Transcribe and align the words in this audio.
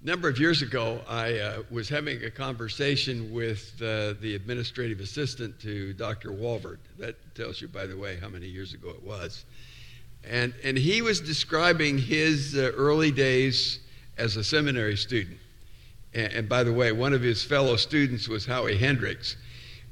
A 0.00 0.06
number 0.06 0.28
of 0.28 0.38
years 0.38 0.62
ago, 0.62 1.00
I 1.08 1.38
uh, 1.38 1.62
was 1.70 1.88
having 1.88 2.22
a 2.22 2.30
conversation 2.30 3.32
with 3.32 3.74
uh, 3.82 4.14
the 4.20 4.36
administrative 4.36 5.00
assistant 5.00 5.58
to 5.62 5.92
Dr. 5.92 6.30
Walvoord. 6.30 6.78
That 6.98 7.16
tells 7.34 7.60
you, 7.60 7.66
by 7.66 7.86
the 7.86 7.96
way, 7.96 8.16
how 8.16 8.28
many 8.28 8.46
years 8.46 8.74
ago 8.74 8.90
it 8.90 9.02
was. 9.02 9.44
And, 10.22 10.54
and 10.62 10.78
he 10.78 11.02
was 11.02 11.20
describing 11.20 11.98
his 11.98 12.56
uh, 12.56 12.70
early 12.76 13.10
days 13.10 13.80
as 14.16 14.36
a 14.36 14.44
seminary 14.44 14.96
student. 14.96 15.38
And, 16.14 16.32
and, 16.32 16.48
by 16.48 16.62
the 16.62 16.72
way, 16.72 16.92
one 16.92 17.12
of 17.12 17.20
his 17.20 17.42
fellow 17.42 17.74
students 17.74 18.28
was 18.28 18.46
Howie 18.46 18.78
Hendricks. 18.78 19.36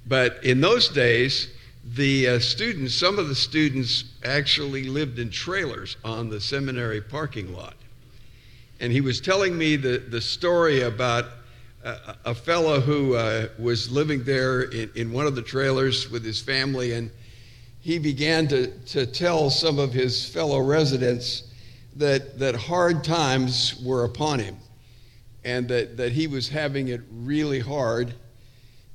But 0.07 0.38
in 0.45 0.61
those 0.61 0.88
days, 0.88 1.48
the 1.84 2.29
uh, 2.29 2.38
students, 2.38 2.95
some 2.95 3.18
of 3.18 3.27
the 3.27 3.34
students 3.34 4.04
actually 4.25 4.84
lived 4.84 5.18
in 5.18 5.30
trailers 5.30 5.96
on 6.04 6.30
the 6.30 6.41
seminary 6.41 7.00
parking 7.00 7.52
lot 7.52 7.75
and 8.81 8.93
he 8.93 9.01
was 9.01 9.21
telling 9.21 9.57
me 9.57 9.77
the, 9.77 9.99
the 9.99 10.21
story 10.21 10.83
about 10.83 11.27
a, 11.84 12.17
a 12.27 12.34
fellow 12.34 12.80
who 12.80 13.15
uh, 13.15 13.48
was 13.59 13.91
living 13.91 14.25
there 14.25 14.62
in, 14.62 14.91
in 14.95 15.12
one 15.12 15.27
of 15.27 15.34
the 15.34 15.43
trailers 15.43 16.11
with 16.11 16.25
his 16.25 16.41
family, 16.41 16.93
and 16.93 17.11
he 17.81 17.98
began 17.98 18.48
to, 18.48 18.67
to 18.87 19.07
tell 19.07 19.48
some 19.48 19.79
of 19.79 19.93
his 19.93 20.29
fellow 20.29 20.61
residents 20.61 21.45
that, 21.95 22.39
that 22.39 22.55
hard 22.55 23.05
times 23.05 23.81
were 23.84 24.05
upon 24.05 24.41
him 24.41 24.57
and 25.45 25.69
that, 25.69 25.97
that 25.97 26.12
he 26.12 26.27
was 26.27 26.48
having 26.48 26.89
it 26.89 27.01
really 27.11 27.61
hard. 27.61 28.12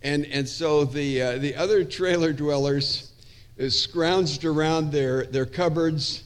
And, 0.04 0.26
and 0.26 0.48
so 0.48 0.84
the, 0.84 1.22
uh, 1.22 1.38
the 1.38 1.56
other 1.56 1.86
trailer 1.86 2.34
dwellers 2.34 3.14
uh, 3.58 3.64
scrounged 3.64 4.44
around 4.44 4.92
their, 4.92 5.26
their 5.26 5.46
cupboards 5.46 6.24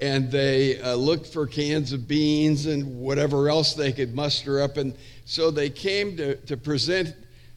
and 0.00 0.30
they 0.30 0.80
uh, 0.80 0.94
looked 0.94 1.26
for 1.26 1.46
cans 1.46 1.92
of 1.92 2.08
beans 2.08 2.66
and 2.66 2.98
whatever 2.98 3.48
else 3.48 3.74
they 3.74 3.92
could 3.92 4.14
muster 4.14 4.60
up. 4.60 4.76
And 4.76 4.96
so 5.24 5.50
they 5.50 5.70
came 5.70 6.16
to, 6.16 6.36
to 6.36 6.56
present 6.56 7.14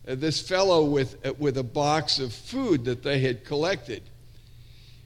uh, 0.07 0.15
this 0.15 0.39
fellow 0.39 0.85
with, 0.85 1.25
uh, 1.25 1.33
with 1.39 1.57
a 1.57 1.63
box 1.63 2.19
of 2.19 2.31
food 2.33 2.85
that 2.85 3.03
they 3.03 3.19
had 3.19 3.43
collected. 3.43 4.03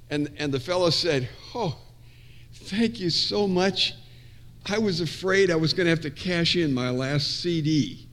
And, 0.10 0.30
and 0.38 0.52
the 0.52 0.60
fellow 0.60 0.90
said, 0.90 1.30
Oh, 1.56 1.78
thank 2.54 3.00
you 3.00 3.10
so 3.10 3.48
much. 3.48 3.94
I 4.66 4.78
was 4.78 5.00
afraid 5.00 5.50
I 5.50 5.56
was 5.56 5.74
going 5.74 5.86
to 5.86 5.90
have 5.90 6.02
to 6.02 6.12
cash 6.12 6.56
in 6.56 6.74
my 6.74 6.90
last 6.90 7.42
CD. 7.42 8.08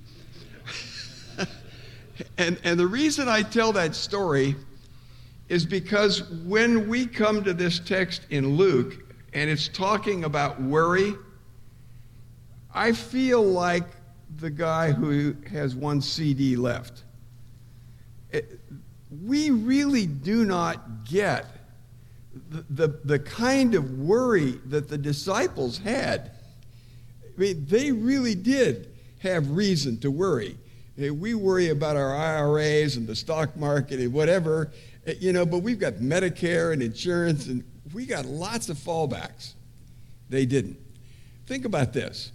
and, 2.39 2.59
and 2.63 2.79
the 2.79 2.87
reason 2.87 3.29
I 3.29 3.43
tell 3.43 3.73
that 3.73 3.95
story 3.95 4.55
is 5.49 5.67
because 5.67 6.23
when 6.31 6.89
we 6.89 7.05
come 7.05 7.43
to 7.45 7.53
this 7.53 7.81
text 7.81 8.23
in 8.31 8.57
Luke, 8.57 9.08
and 9.39 9.49
it's 9.49 9.69
talking 9.69 10.25
about 10.25 10.61
worry, 10.61 11.15
I 12.75 12.91
feel 12.91 13.41
like 13.41 13.85
the 14.39 14.51
guy 14.51 14.91
who 14.91 15.37
has 15.49 15.77
one 15.77 16.03
CD 16.03 16.57
left. 16.57 17.05
It, 18.33 18.61
we 19.25 19.51
really 19.51 20.07
do 20.07 20.45
not 20.45 21.05
get 21.05 21.47
the, 22.51 22.65
the, 22.69 23.01
the, 23.05 23.19
kind 23.21 23.77
of 23.77 24.01
worry 24.01 24.61
that 24.67 24.89
the 24.89 24.99
disciples 24.99 25.79
had. 25.79 26.33
I 27.25 27.41
mean, 27.41 27.65
they 27.69 27.93
really 27.93 28.35
did 28.35 28.93
have 29.21 29.53
reason 29.53 29.99
to 30.01 30.11
worry. 30.11 30.57
We 30.97 31.35
worry 31.35 31.69
about 31.69 31.97
our 31.97 32.15
IRAs 32.15 32.97
and 32.97 33.07
the 33.07 33.15
stock 33.15 33.57
market 33.57 34.01
and 34.01 34.13
whatever, 34.13 34.73
eh, 35.07 35.15
you 35.21 35.33
know, 35.33 35.47
but 35.47 35.59
we've 35.61 35.79
got 35.79 35.95
Medicare 35.95 36.73
and 36.73 36.83
insurance 36.83 37.47
and 37.47 37.63
we 37.93 38.07
got 38.07 38.25
lots 38.25 38.69
of 38.69 38.77
fallbacks. 38.77 39.53
They 40.29 40.47
didn't. 40.47 40.79
Think 41.47 41.65
about 41.65 41.93
this. 41.93 42.33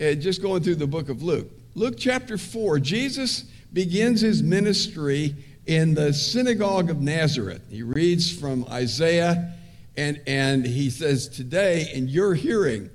Uh, 0.00 0.12
just 0.12 0.42
going 0.42 0.62
through 0.62 0.76
the 0.76 0.86
book 0.86 1.08
of 1.08 1.22
Luke. 1.22 1.50
Luke 1.74 1.94
chapter 1.98 2.38
4, 2.38 2.78
Jesus 2.78 3.44
begins 3.72 4.20
his 4.20 4.42
ministry 4.42 5.34
in 5.66 5.94
the 5.94 6.12
synagogue 6.12 6.90
of 6.90 7.00
Nazareth. 7.00 7.62
He 7.68 7.82
reads 7.82 8.32
from 8.32 8.64
Isaiah 8.70 9.54
and, 9.96 10.20
and 10.26 10.64
he 10.64 10.90
says, 10.90 11.28
Today, 11.28 11.90
in 11.92 12.08
your 12.08 12.34
hearing, 12.34 12.90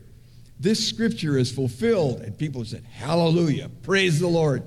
this 0.60 0.88
scripture 0.88 1.38
is 1.38 1.52
fulfilled. 1.52 2.22
And 2.22 2.38
people 2.38 2.64
said, 2.66 2.86
Hallelujah, 2.92 3.70
praise 3.84 4.20
the 4.20 4.28
Lord. 4.28 4.64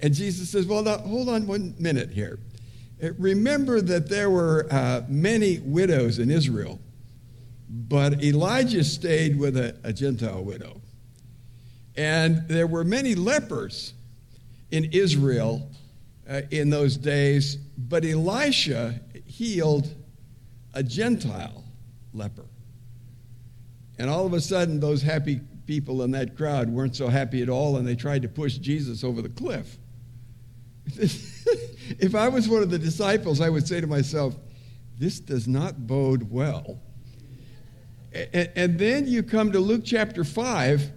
And 0.00 0.14
Jesus 0.14 0.50
says, 0.50 0.66
Well, 0.66 0.82
now, 0.82 0.98
hold 0.98 1.28
on 1.28 1.46
one 1.46 1.74
minute 1.78 2.10
here. 2.10 2.38
Remember 3.02 3.80
that 3.80 4.08
there 4.08 4.30
were 4.30 4.66
uh, 4.70 5.02
many 5.08 5.58
widows 5.58 6.20
in 6.20 6.30
Israel, 6.30 6.80
but 7.68 8.22
Elijah 8.22 8.84
stayed 8.84 9.36
with 9.36 9.56
a, 9.56 9.76
a 9.82 9.92
Gentile 9.92 10.44
widow. 10.44 10.80
And 11.96 12.46
there 12.48 12.68
were 12.68 12.84
many 12.84 13.14
lepers 13.14 13.92
in 14.70 14.84
Israel 14.92 15.68
uh, 16.28 16.42
in 16.50 16.70
those 16.70 16.96
days, 16.96 17.56
but 17.76 18.04
Elisha 18.04 19.00
healed 19.26 19.92
a 20.74 20.82
Gentile 20.82 21.64
leper. 22.14 22.46
And 23.98 24.08
all 24.08 24.26
of 24.26 24.32
a 24.32 24.40
sudden, 24.40 24.78
those 24.78 25.02
happy 25.02 25.40
people 25.66 26.02
in 26.02 26.12
that 26.12 26.36
crowd 26.36 26.68
weren't 26.68 26.94
so 26.96 27.08
happy 27.08 27.42
at 27.42 27.48
all, 27.48 27.76
and 27.76 27.86
they 27.86 27.96
tried 27.96 28.22
to 28.22 28.28
push 28.28 28.58
Jesus 28.58 29.02
over 29.02 29.22
the 29.22 29.28
cliff. 29.28 29.76
if 30.96 32.14
I 32.14 32.28
was 32.28 32.48
one 32.48 32.62
of 32.62 32.70
the 32.70 32.78
disciples, 32.78 33.40
I 33.40 33.48
would 33.48 33.66
say 33.66 33.80
to 33.80 33.86
myself, 33.86 34.34
this 34.98 35.20
does 35.20 35.48
not 35.48 35.86
bode 35.86 36.30
well. 36.30 36.80
And, 38.12 38.50
and 38.54 38.78
then 38.78 39.06
you 39.06 39.22
come 39.22 39.52
to 39.52 39.58
Luke 39.58 39.82
chapter 39.84 40.24
5, 40.24 40.90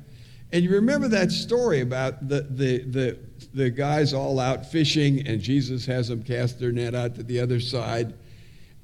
and 0.52 0.64
you 0.64 0.70
remember 0.72 1.08
that 1.10 1.32
story 1.32 1.82
about 1.82 2.28
the, 2.28 2.42
the, 2.42 2.80
the, 2.84 3.20
the 3.54 3.70
guys 3.70 4.14
all 4.14 4.40
out 4.40 4.66
fishing, 4.66 5.26
and 5.28 5.42
Jesus 5.42 5.86
has 5.86 6.10
them 6.10 6.24
cast 6.24 6.60
their 6.60 6.72
net 6.72 6.94
out 6.94 7.16
to 7.16 7.24
the 7.24 7.40
other 7.40 7.60
side, 7.60 8.14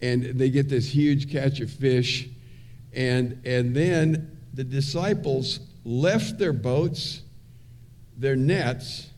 and 0.02 0.24
they 0.24 0.50
get 0.50 0.70
this 0.70 0.88
huge 0.88 1.32
catch 1.32 1.60
of 1.60 1.70
fish. 1.70 2.28
And, 2.94 3.42
and 3.46 3.76
then 3.76 4.38
the 4.54 4.64
disciples 4.64 5.60
left 5.86 6.38
their 6.38 6.54
boats, 6.54 7.22
their 8.18 8.36
nets, 8.36 9.11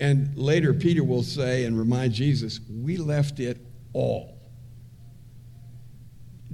and 0.00 0.34
later, 0.36 0.72
Peter 0.72 1.04
will 1.04 1.22
say 1.22 1.66
and 1.66 1.78
remind 1.78 2.14
Jesus, 2.14 2.58
we 2.82 2.96
left 2.96 3.38
it 3.38 3.58
all. 3.92 4.38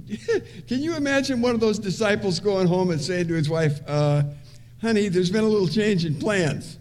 Can 0.67 0.81
you 0.81 0.95
imagine 0.95 1.41
one 1.41 1.55
of 1.55 1.61
those 1.61 1.79
disciples 1.79 2.41
going 2.41 2.67
home 2.67 2.91
and 2.91 3.01
saying 3.01 3.29
to 3.29 3.33
his 3.33 3.49
wife, 3.49 3.79
uh, 3.87 4.23
honey, 4.81 5.07
there's 5.07 5.31
been 5.31 5.45
a 5.45 5.47
little 5.47 5.67
change 5.67 6.03
in 6.03 6.15
plans. 6.19 6.77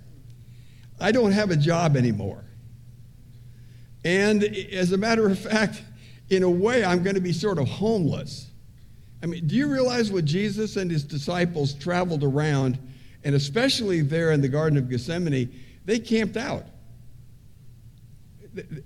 I 1.00 1.12
don't 1.12 1.32
have 1.32 1.50
a 1.50 1.56
job 1.56 1.97
anymore. 1.97 2.44
And 4.04 4.43
as 4.44 4.93
a 4.93 4.98
matter 4.98 5.28
of 5.28 5.38
fact, 5.38 5.83
in 6.31 6.43
a 6.43 6.50
way, 6.50 6.84
I'm 6.84 7.03
going 7.03 7.15
to 7.15 7.21
be 7.21 7.33
sort 7.33 7.59
of 7.59 7.69
homeless. 7.69 8.50
I 9.22 9.27
mean, 9.27 9.47
do 9.47 9.54
you 9.54 9.69
realize 9.69 10.10
what 10.10 10.25
Jesus 10.25 10.77
and 10.77 10.91
his 10.91 11.04
disciples 11.04 11.75
traveled 11.75 12.25
around, 12.25 12.78
and 13.25 13.34
especially 13.34 14.03
there 14.03 14.33
in 14.33 14.41
the 14.41 14.48
Garden 14.48 14.78
of 14.78 14.88
Gethsemane? 14.88 15.53
They 15.86 15.98
camped 15.98 16.36
out. 16.36 16.66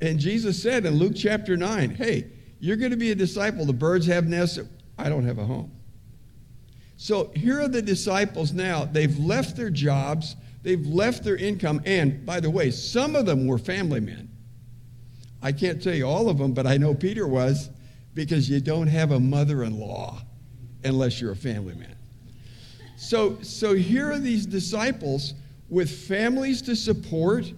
And 0.00 0.18
Jesus 0.18 0.62
said 0.62 0.86
in 0.86 0.94
Luke 0.94 1.14
chapter 1.16 1.56
9, 1.56 1.90
hey, 1.90 2.26
you're 2.60 2.76
going 2.76 2.90
to 2.90 2.96
be 2.96 3.10
a 3.10 3.14
disciple. 3.14 3.64
The 3.64 3.72
birds 3.72 4.06
have 4.06 4.26
nests. 4.26 4.58
I 4.98 5.08
don't 5.08 5.24
have 5.24 5.38
a 5.38 5.44
home. 5.44 5.72
So 6.96 7.32
here 7.34 7.60
are 7.60 7.68
the 7.68 7.80
disciples 7.80 8.52
now. 8.52 8.84
They've 8.84 9.18
left 9.18 9.56
their 9.56 9.70
jobs, 9.70 10.36
they've 10.62 10.86
left 10.86 11.24
their 11.24 11.36
income. 11.36 11.80
And 11.86 12.26
by 12.26 12.40
the 12.40 12.50
way, 12.50 12.70
some 12.70 13.16
of 13.16 13.24
them 13.24 13.46
were 13.46 13.58
family 13.58 14.00
men. 14.00 14.28
I 15.42 15.52
can't 15.52 15.82
tell 15.82 15.94
you 15.94 16.04
all 16.04 16.28
of 16.28 16.36
them, 16.36 16.52
but 16.52 16.66
I 16.66 16.76
know 16.76 16.94
Peter 16.94 17.26
was 17.26 17.70
because 18.12 18.50
you 18.50 18.60
don't 18.60 18.88
have 18.88 19.12
a 19.12 19.20
mother 19.20 19.64
in 19.64 19.80
law 19.80 20.20
unless 20.84 21.20
you're 21.20 21.32
a 21.32 21.36
family 21.36 21.74
man. 21.74 21.96
So, 22.98 23.38
so 23.40 23.74
here 23.74 24.12
are 24.12 24.18
these 24.18 24.44
disciples 24.44 25.32
with 25.70 25.90
families 26.08 26.60
to 26.62 26.74
support, 26.76 27.50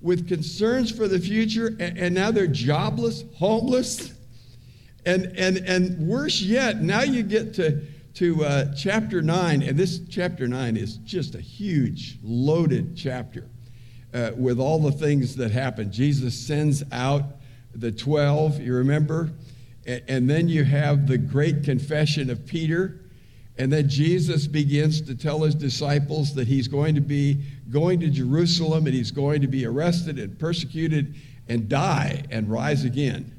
with 0.00 0.28
concerns 0.28 0.90
for 0.90 1.08
the 1.08 1.18
future, 1.18 1.68
and, 1.80 1.98
and 1.98 2.14
now 2.14 2.30
they're 2.30 2.46
jobless, 2.46 3.24
homeless. 3.36 4.12
And, 5.06 5.32
and, 5.36 5.56
and 5.58 5.98
worse 6.06 6.42
yet, 6.42 6.82
now 6.82 7.02
you 7.02 7.22
get 7.22 7.54
to, 7.54 7.82
to 8.14 8.44
uh, 8.44 8.74
chapter 8.74 9.22
9, 9.22 9.62
and 9.62 9.78
this 9.78 10.00
chapter 10.10 10.46
9 10.46 10.76
is 10.76 10.98
just 10.98 11.34
a 11.34 11.40
huge, 11.40 12.18
loaded 12.22 12.94
chapter 12.94 13.48
uh, 14.12 14.32
with 14.36 14.60
all 14.60 14.78
the 14.78 14.92
things 14.92 15.34
that 15.36 15.50
happen. 15.50 15.90
Jesus 15.90 16.38
sends 16.38 16.84
out 16.92 17.24
the 17.74 17.90
12, 17.90 18.60
you 18.60 18.74
remember? 18.74 19.30
And, 19.86 20.02
and 20.06 20.30
then 20.30 20.48
you 20.48 20.64
have 20.64 21.06
the 21.06 21.16
great 21.16 21.64
confession 21.64 22.28
of 22.28 22.44
Peter 22.44 23.00
and 23.58 23.72
then 23.72 23.88
Jesus 23.88 24.46
begins 24.46 25.00
to 25.02 25.16
tell 25.16 25.42
his 25.42 25.54
disciples 25.54 26.32
that 26.34 26.46
he's 26.46 26.68
going 26.68 26.94
to 26.94 27.00
be 27.00 27.42
going 27.70 27.98
to 28.00 28.08
Jerusalem 28.08 28.86
and 28.86 28.94
he's 28.94 29.10
going 29.10 29.42
to 29.42 29.48
be 29.48 29.66
arrested 29.66 30.18
and 30.18 30.38
persecuted 30.38 31.16
and 31.48 31.68
die 31.68 32.22
and 32.30 32.48
rise 32.48 32.84
again. 32.84 33.34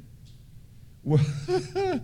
Well, 1.04 1.24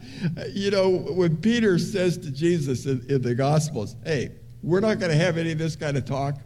you 0.50 0.72
know, 0.72 0.90
when 0.90 1.36
Peter 1.38 1.78
says 1.78 2.18
to 2.20 2.32
Jesus 2.32 2.86
in, 2.86 3.06
in 3.10 3.22
the 3.22 3.36
Gospels, 3.36 3.98
hey, 4.06 4.32
we're 4.64 4.80
not 4.80 5.00
going 5.00 5.12
to 5.12 5.18
have 5.18 5.38
any 5.38 5.52
of 5.52 5.58
this 5.58 5.76
kind 5.76 5.98
of 5.98 6.06
talk. 6.06 6.40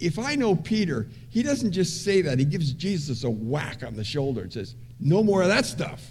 if 0.00 0.18
I 0.18 0.34
know 0.34 0.56
Peter, 0.56 1.08
he 1.28 1.42
doesn't 1.42 1.72
just 1.72 2.04
say 2.04 2.22
that, 2.22 2.38
he 2.38 2.46
gives 2.46 2.72
Jesus 2.72 3.24
a 3.24 3.30
whack 3.30 3.82
on 3.84 3.94
the 3.94 4.02
shoulder 4.02 4.40
and 4.40 4.52
says, 4.52 4.74
No 4.98 5.22
more 5.22 5.42
of 5.42 5.48
that 5.48 5.66
stuff. 5.66 6.10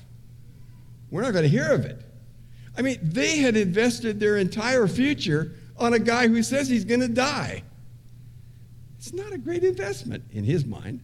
We're 1.09 1.23
not 1.23 1.33
going 1.33 1.43
to 1.43 1.49
hear 1.49 1.71
of 1.71 1.85
it. 1.85 2.05
I 2.77 2.81
mean, 2.81 2.99
they 3.01 3.37
had 3.37 3.57
invested 3.57 4.19
their 4.19 4.37
entire 4.37 4.87
future 4.87 5.53
on 5.77 5.93
a 5.93 5.99
guy 5.99 6.27
who 6.27 6.41
says 6.43 6.69
he's 6.69 6.85
going 6.85 7.01
to 7.01 7.07
die. 7.07 7.63
It's 8.97 9.13
not 9.13 9.33
a 9.33 9.37
great 9.37 9.63
investment 9.63 10.23
in 10.31 10.43
his 10.43 10.65
mind. 10.65 11.01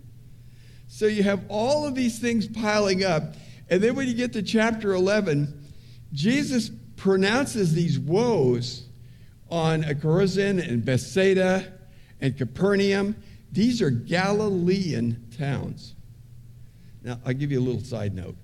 So 0.88 1.06
you 1.08 1.24
have 1.24 1.44
all 1.50 1.86
of 1.86 1.96
these 1.96 2.20
things 2.20 2.48
piling 2.48 3.04
up. 3.04 3.36
And 3.70 3.84
then 3.84 3.96
when 3.96 4.08
you 4.08 4.14
get 4.14 4.34
to 4.34 4.44
chapter 4.44 4.94
11, 4.94 5.66
Jesus 6.14 6.72
pronounces 6.96 7.74
these 7.74 8.00
woes 8.00 8.86
on 9.50 9.84
Chorazin 9.84 10.66
and 10.66 10.86
Bethsaida 10.86 11.74
and 12.22 12.38
Capernaum. 12.38 13.16
These 13.52 13.82
are 13.82 13.90
Galilean 13.90 15.28
towns. 15.38 15.96
Now, 17.04 17.20
I'll 17.26 17.34
give 17.34 17.52
you 17.52 17.60
a 17.60 17.62
little 17.62 17.82
side 17.82 18.14
note. 18.14 18.36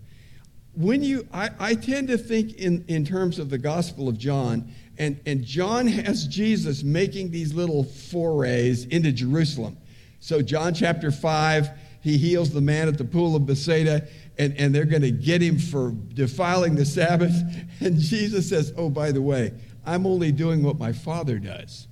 When 0.75 1.03
you, 1.03 1.27
I, 1.31 1.51
I 1.59 1.75
tend 1.75 2.07
to 2.07 2.17
think 2.17 2.55
in, 2.55 2.83
in 2.87 3.05
terms 3.05 3.37
of 3.37 3.49
the 3.49 3.59
Gospel 3.59 4.09
of 4.09 4.17
John, 4.17 4.71
and, 4.97 5.19
and 5.25 5.43
John 5.43 5.87
has 5.87 6.27
Jesus 6.27 6.83
making 6.83 7.31
these 7.31 7.53
little 7.53 7.83
forays 7.83 8.85
into 8.85 9.11
Jerusalem. 9.11 9.77
So, 10.19 10.41
John 10.41 10.73
chapter 10.73 11.11
5, 11.11 11.69
he 12.01 12.17
heals 12.17 12.51
the 12.51 12.61
man 12.61 12.87
at 12.87 12.97
the 12.97 13.05
pool 13.05 13.35
of 13.35 13.45
Bethsaida, 13.45 14.07
and, 14.37 14.55
and 14.57 14.73
they're 14.73 14.85
going 14.85 15.01
to 15.03 15.11
get 15.11 15.41
him 15.41 15.59
for 15.59 15.91
defiling 16.13 16.75
the 16.75 16.85
Sabbath. 16.85 17.33
And 17.81 17.99
Jesus 17.99 18.47
says, 18.47 18.73
Oh, 18.77 18.89
by 18.89 19.11
the 19.11 19.21
way, 19.21 19.51
I'm 19.85 20.05
only 20.07 20.31
doing 20.31 20.63
what 20.63 20.79
my 20.79 20.93
Father 20.93 21.37
does. 21.37 21.87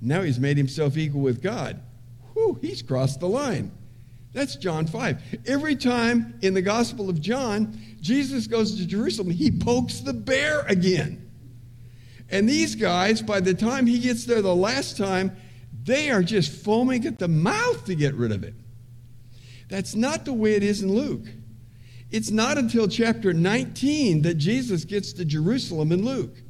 Now 0.00 0.22
he's 0.22 0.40
made 0.40 0.56
himself 0.56 0.96
equal 0.96 1.20
with 1.20 1.40
God. 1.40 1.80
Whew, 2.32 2.58
he's 2.60 2.82
crossed 2.82 3.20
the 3.20 3.28
line. 3.28 3.70
That's 4.32 4.56
John 4.56 4.86
5. 4.86 5.40
Every 5.46 5.76
time 5.76 6.38
in 6.42 6.54
the 6.54 6.62
Gospel 6.62 7.10
of 7.10 7.20
John, 7.20 7.78
Jesus 8.00 8.46
goes 8.46 8.76
to 8.76 8.86
Jerusalem, 8.86 9.30
he 9.30 9.50
pokes 9.50 10.00
the 10.00 10.14
bear 10.14 10.60
again. 10.60 11.30
And 12.30 12.48
these 12.48 12.74
guys, 12.74 13.20
by 13.20 13.40
the 13.40 13.52
time 13.52 13.86
he 13.86 13.98
gets 13.98 14.24
there 14.24 14.40
the 14.40 14.54
last 14.54 14.96
time, 14.96 15.36
they 15.84 16.10
are 16.10 16.22
just 16.22 16.50
foaming 16.64 17.06
at 17.06 17.18
the 17.18 17.28
mouth 17.28 17.84
to 17.84 17.94
get 17.94 18.14
rid 18.14 18.32
of 18.32 18.42
it. 18.42 18.54
That's 19.68 19.94
not 19.94 20.24
the 20.24 20.32
way 20.32 20.54
it 20.54 20.62
is 20.62 20.82
in 20.82 20.92
Luke. 20.92 21.26
It's 22.10 22.30
not 22.30 22.58
until 22.58 22.88
chapter 22.88 23.32
19 23.32 24.22
that 24.22 24.34
Jesus 24.34 24.84
gets 24.84 25.12
to 25.14 25.24
Jerusalem 25.24 25.92
in 25.92 26.04
Luke. 26.04 26.42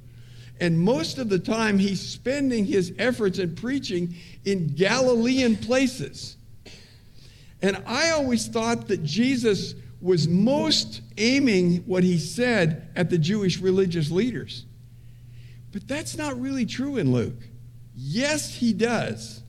And 0.60 0.78
most 0.78 1.18
of 1.18 1.28
the 1.28 1.38
time, 1.38 1.78
he's 1.78 2.00
spending 2.00 2.64
his 2.64 2.92
efforts 2.98 3.38
in 3.38 3.54
preaching 3.54 4.14
in 4.44 4.68
Galilean 4.68 5.56
places. 5.56 6.36
And 7.62 7.82
I 7.86 8.10
always 8.10 8.48
thought 8.48 8.88
that 8.88 9.04
Jesus 9.04 9.74
was 10.00 10.26
most 10.26 11.00
aiming 11.16 11.76
what 11.84 12.02
he 12.02 12.18
said 12.18 12.88
at 12.96 13.08
the 13.08 13.18
Jewish 13.18 13.60
religious 13.60 14.10
leaders. 14.10 14.66
But 15.70 15.86
that's 15.86 16.16
not 16.16 16.38
really 16.40 16.66
true 16.66 16.96
in 16.96 17.12
Luke. 17.12 17.38
Yes, 17.94 18.52
he 18.52 18.72
does. 18.72 19.42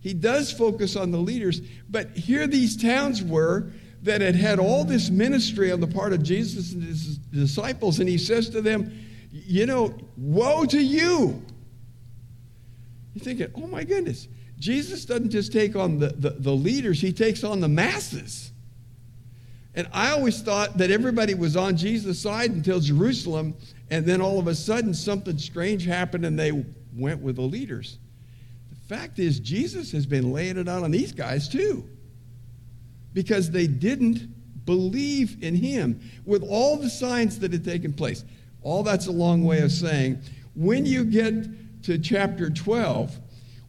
He 0.00 0.12
does 0.12 0.50
focus 0.50 0.96
on 0.96 1.12
the 1.12 1.18
leaders, 1.18 1.60
but 1.88 2.10
here 2.16 2.48
these 2.48 2.76
towns 2.76 3.22
were 3.22 3.70
that 4.02 4.20
had 4.20 4.34
had 4.34 4.58
all 4.58 4.84
this 4.84 5.10
ministry 5.10 5.70
on 5.70 5.80
the 5.80 5.86
part 5.86 6.12
of 6.12 6.24
Jesus 6.24 6.72
and 6.72 6.82
his 6.82 7.18
disciples, 7.18 8.00
and 8.00 8.08
he 8.08 8.18
says 8.18 8.50
to 8.50 8.60
them, 8.60 8.92
you 9.30 9.64
know, 9.64 9.96
woe 10.16 10.64
to 10.64 10.82
you. 10.82 11.40
You're 13.14 13.24
thinking, 13.24 13.52
oh 13.54 13.68
my 13.68 13.84
goodness, 13.84 14.26
Jesus 14.62 15.04
doesn't 15.04 15.30
just 15.30 15.52
take 15.52 15.74
on 15.74 15.98
the, 15.98 16.10
the, 16.10 16.30
the, 16.30 16.52
leaders, 16.52 17.00
he 17.00 17.12
takes 17.12 17.42
on 17.42 17.58
the 17.58 17.66
masses. 17.66 18.52
And 19.74 19.88
I 19.92 20.12
always 20.12 20.40
thought 20.40 20.78
that 20.78 20.92
everybody 20.92 21.34
was 21.34 21.56
on 21.56 21.76
Jesus' 21.76 22.20
side 22.20 22.52
until 22.52 22.78
Jerusalem, 22.78 23.54
and 23.90 24.06
then 24.06 24.20
all 24.20 24.38
of 24.38 24.46
a 24.46 24.54
sudden 24.54 24.94
something 24.94 25.36
strange 25.36 25.84
happened 25.84 26.24
and 26.24 26.38
they 26.38 26.64
went 26.96 27.20
with 27.20 27.36
the 27.36 27.42
leaders. 27.42 27.98
The 28.70 28.94
fact 28.94 29.18
is, 29.18 29.40
Jesus 29.40 29.90
has 29.90 30.06
been 30.06 30.32
laying 30.32 30.56
it 30.56 30.68
out 30.68 30.84
on 30.84 30.92
these 30.92 31.10
guys 31.10 31.48
too, 31.48 31.84
because 33.14 33.50
they 33.50 33.66
didn't 33.66 34.28
believe 34.64 35.42
in 35.42 35.56
him 35.56 36.00
with 36.24 36.44
all 36.48 36.76
the 36.76 36.88
signs 36.88 37.40
that 37.40 37.52
had 37.52 37.64
taken 37.64 37.92
place. 37.92 38.24
All 38.62 38.84
that's 38.84 39.08
a 39.08 39.12
long 39.12 39.42
way 39.42 39.58
of 39.62 39.72
saying 39.72 40.20
when 40.54 40.86
you 40.86 41.04
get 41.04 41.82
to 41.82 41.98
chapter 41.98 42.48
12, 42.48 43.18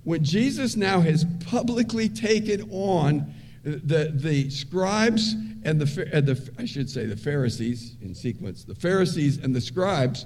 when 0.04 0.24
Jesus 0.24 0.76
now 0.76 1.00
has 1.02 1.26
publicly 1.46 2.10
taken 2.10 2.70
on 2.72 3.34
the, 3.64 4.12
the 4.14 4.50
scribes 4.50 5.34
and 5.64 5.80
the, 5.80 6.10
and 6.12 6.28
the, 6.28 6.52
I 6.60 6.66
should 6.66 6.90
say 6.90 7.06
the 7.06 7.16
Pharisees 7.16 7.96
in 8.02 8.14
sequence, 8.14 8.66
the 8.66 8.76
Pharisees 8.76 9.38
and 9.38 9.56
the 9.56 9.62
scribes, 9.62 10.26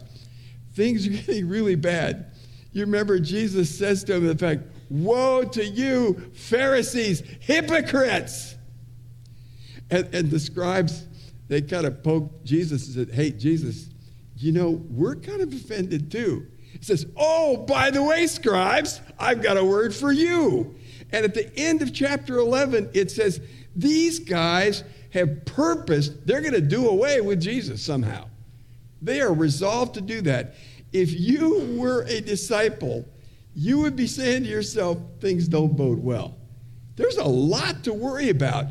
things 0.73 1.05
are 1.05 1.09
getting 1.25 1.47
really 1.47 1.75
bad. 1.75 2.31
You 2.71 2.81
remember 2.81 3.19
Jesus 3.19 3.75
says 3.75 4.03
to 4.05 4.13
them, 4.13 4.29
in 4.29 4.37
fact, 4.37 4.63
Woe 4.89 5.43
to 5.43 5.65
you, 5.65 6.13
Pharisees, 6.33 7.21
hypocrites! 7.41 8.55
And, 9.89 10.13
and 10.13 10.31
the 10.31 10.39
scribes, 10.39 11.05
they 11.47 11.61
kind 11.61 11.85
of 11.85 12.03
poked 12.03 12.45
Jesus 12.45 12.87
and 12.87 13.07
said, 13.07 13.15
Hey, 13.15 13.31
Jesus, 13.31 13.89
you 14.37 14.51
know, 14.51 14.81
we're 14.89 15.15
kind 15.15 15.41
of 15.41 15.53
offended 15.53 16.11
too. 16.11 16.47
He 16.79 16.85
says, 16.85 17.05
Oh, 17.15 17.57
by 17.57 17.91
the 17.91 18.03
way, 18.03 18.27
scribes, 18.27 19.01
I've 19.19 19.41
got 19.41 19.57
a 19.57 19.65
word 19.65 19.95
for 19.95 20.11
you. 20.11 20.75
And 21.11 21.25
at 21.25 21.33
the 21.33 21.53
end 21.57 21.81
of 21.81 21.93
chapter 21.93 22.37
11, 22.37 22.91
it 22.93 23.11
says, 23.11 23.39
These 23.75 24.19
guys 24.19 24.83
have 25.11 25.45
purposed, 25.45 26.25
they're 26.27 26.41
going 26.41 26.53
to 26.53 26.61
do 26.61 26.89
away 26.89 27.21
with 27.21 27.41
Jesus 27.41 27.81
somehow. 27.81 28.27
They 29.01 29.21
are 29.21 29.33
resolved 29.33 29.93
to 29.95 30.01
do 30.01 30.21
that. 30.21 30.55
If 30.91 31.17
you 31.19 31.77
were 31.79 32.03
a 32.03 32.21
disciple, 32.21 33.05
you 33.55 33.79
would 33.79 33.95
be 33.95 34.07
saying 34.07 34.43
to 34.43 34.49
yourself, 34.49 34.97
Things 35.19 35.47
don't 35.47 35.75
bode 35.75 36.03
well. 36.03 36.35
There's 36.95 37.17
a 37.17 37.27
lot 37.27 37.83
to 37.83 37.93
worry 37.93 38.29
about. 38.29 38.65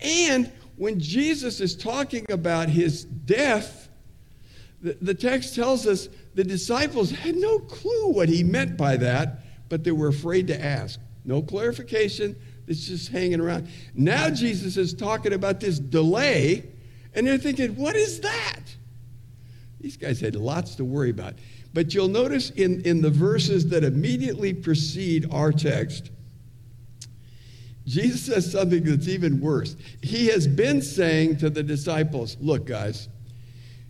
And 0.00 0.50
when 0.76 0.98
Jesus 0.98 1.60
is 1.60 1.76
talking 1.76 2.24
about 2.30 2.68
his 2.68 3.04
death, 3.04 3.88
the, 4.80 4.96
the 5.00 5.14
text 5.14 5.54
tells 5.54 5.86
us 5.86 6.08
the 6.34 6.44
disciples 6.44 7.10
had 7.10 7.36
no 7.36 7.58
clue 7.58 8.08
what 8.10 8.28
he 8.28 8.42
meant 8.42 8.76
by 8.76 8.96
that, 8.96 9.44
but 9.68 9.84
they 9.84 9.92
were 9.92 10.08
afraid 10.08 10.46
to 10.48 10.64
ask. 10.64 11.00
No 11.24 11.42
clarification. 11.42 12.36
It's 12.66 12.86
just 12.86 13.08
hanging 13.08 13.40
around. 13.40 13.68
Now 13.94 14.30
Jesus 14.30 14.76
is 14.76 14.94
talking 14.94 15.32
about 15.32 15.60
this 15.60 15.78
delay, 15.78 16.64
and 17.14 17.26
they're 17.26 17.38
thinking, 17.38 17.76
what 17.76 17.96
is 17.96 18.20
that? 18.20 18.60
These 19.80 19.96
guys 19.96 20.20
had 20.20 20.34
lots 20.34 20.74
to 20.76 20.84
worry 20.84 21.10
about. 21.10 21.34
But 21.74 21.92
you'll 21.92 22.08
notice 22.08 22.50
in, 22.50 22.80
in 22.82 23.02
the 23.02 23.10
verses 23.10 23.68
that 23.68 23.84
immediately 23.84 24.54
precede 24.54 25.26
our 25.30 25.52
text, 25.52 26.10
Jesus 27.86 28.22
says 28.22 28.50
something 28.50 28.82
that's 28.82 29.08
even 29.08 29.40
worse. 29.40 29.76
He 30.02 30.28
has 30.28 30.46
been 30.46 30.80
saying 30.80 31.36
to 31.38 31.50
the 31.50 31.62
disciples, 31.62 32.36
Look, 32.40 32.64
guys, 32.64 33.08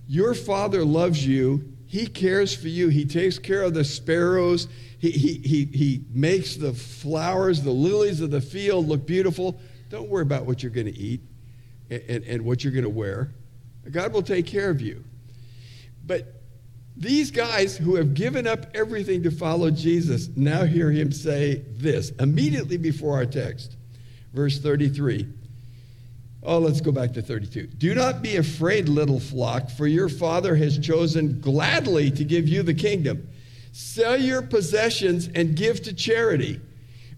your 0.09 0.35
Father 0.35 0.85
loves 0.85 1.25
you. 1.25 1.74
He 1.95 2.09
cares 2.09 2.53
for 2.53 2.67
you. 2.67 2.89
He 2.89 3.05
takes 3.05 3.39
care 3.39 3.63
of 3.63 3.73
the 3.73 3.85
sparrows. 3.85 4.67
He, 4.99 5.13
he, 5.13 5.35
he, 5.35 5.65
he 5.67 6.05
makes 6.11 6.57
the 6.57 6.73
flowers, 6.73 7.63
the 7.63 7.71
lilies 7.71 8.21
of 8.21 8.33
the 8.33 8.41
field 8.41 8.89
look 8.89 9.07
beautiful. 9.07 9.61
Don't 9.91 10.09
worry 10.09 10.23
about 10.23 10.45
what 10.45 10.61
you're 10.61 10.73
going 10.73 10.93
to 10.93 10.99
eat 10.99 11.21
and, 11.91 12.03
and, 12.09 12.25
and 12.25 12.45
what 12.45 12.65
you're 12.65 12.73
going 12.73 12.83
to 12.83 12.91
wear. 12.91 13.31
God 13.89 14.13
will 14.13 14.25
take 14.25 14.45
care 14.45 14.71
of 14.71 14.81
you. 14.81 15.05
But 16.05 16.43
these 16.97 17.31
guys 17.31 17.77
who 17.77 17.95
have 17.95 18.13
given 18.15 18.49
up 18.49 18.67
everything 18.75 19.23
to 19.23 19.31
follow 19.31 19.71
Jesus 19.71 20.29
now 20.35 20.65
hear 20.65 20.91
him 20.91 21.13
say 21.13 21.63
this 21.77 22.11
immediately 22.19 22.77
before 22.77 23.15
our 23.15 23.27
text. 23.27 23.77
Verse 24.33 24.59
33 24.59 25.29
Oh, 26.45 26.59
let's 26.59 26.81
go 26.81 26.93
back 26.93 27.13
to 27.15 27.23
32. 27.23 27.69
Do 27.69 27.95
not 27.95 28.21
be 28.21 28.37
afraid, 28.37 28.89
little 28.89 29.19
flock, 29.19 29.71
for 29.71 29.87
your 29.87 30.11
Father 30.11 30.55
has 30.57 30.79
chosen 30.79 31.41
gladly 31.41 32.11
to 32.11 32.25
give 32.25 32.47
you 32.47 32.63
the 32.63 32.75
kingdom. 32.75 33.27
Sell 33.73 34.21
your 34.21 34.43
possessions 34.43 35.29
and 35.35 35.57
give 35.57 35.83
to 35.83 35.95
charity. 35.95 36.61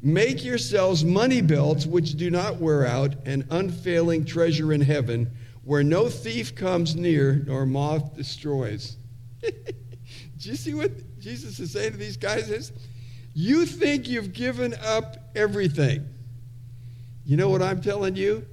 Make 0.01 0.45
yourselves 0.45 1.05
money 1.05 1.43
belts 1.43 1.87
which 1.87 2.15
do 2.15 2.31
not 2.31 2.61
wear 2.61 2.87
out, 2.87 3.27
an 3.27 3.47
unfailing 3.51 4.25
treasure 4.25 4.73
in 4.73 4.81
heaven, 4.81 5.31
where 5.65 5.83
no 5.83 6.09
thief 6.09 6.55
comes 6.55 6.95
near 6.95 7.43
nor 7.47 7.67
moth 7.67 8.15
destroys. 8.15 8.97
do 9.43 9.51
you 10.39 10.55
see 10.55 10.75
what 10.75 10.93
Jesus 11.19 11.59
is 11.59 11.73
saying 11.73 11.93
to 11.93 11.99
these 11.99 12.17
guys? 12.17 12.49
Is 12.49 12.73
you 13.35 13.67
think 13.67 14.09
you've 14.09 14.33
given 14.33 14.75
up 14.83 15.17
everything. 15.35 16.09
You 17.27 17.37
know 17.37 17.51
what 17.51 17.61
I'm 17.61 17.83
telling 17.83 18.17
you? 18.17 18.47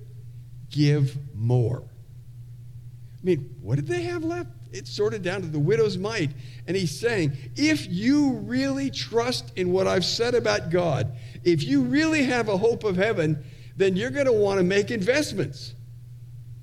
Give 0.73 1.17
more. 1.33 1.81
I 1.81 3.25
mean, 3.25 3.55
what 3.61 3.75
did 3.75 3.87
they 3.87 4.03
have 4.03 4.23
left? 4.23 4.49
it's 4.73 4.89
sort 4.89 5.13
of 5.13 5.21
down 5.21 5.41
to 5.41 5.47
the 5.47 5.59
widow's 5.59 5.97
mite. 5.97 6.31
And 6.67 6.75
he's 6.75 6.99
saying, 6.99 7.37
if 7.55 7.87
you 7.87 8.33
really 8.39 8.89
trust 8.89 9.53
in 9.55 9.71
what 9.71 9.87
I've 9.87 10.03
said 10.03 10.33
about 10.35 10.71
God, 10.71 11.15
if 11.43 11.63
you 11.63 11.83
really 11.83 12.23
have 12.23 12.49
a 12.49 12.57
hope 12.57 12.83
of 12.83 12.97
heaven, 12.97 13.43
then 13.77 13.95
you're 13.95 14.09
going 14.09 14.25
to 14.25 14.33
want 14.33 14.57
to 14.57 14.63
make 14.63 14.91
investments 14.91 15.75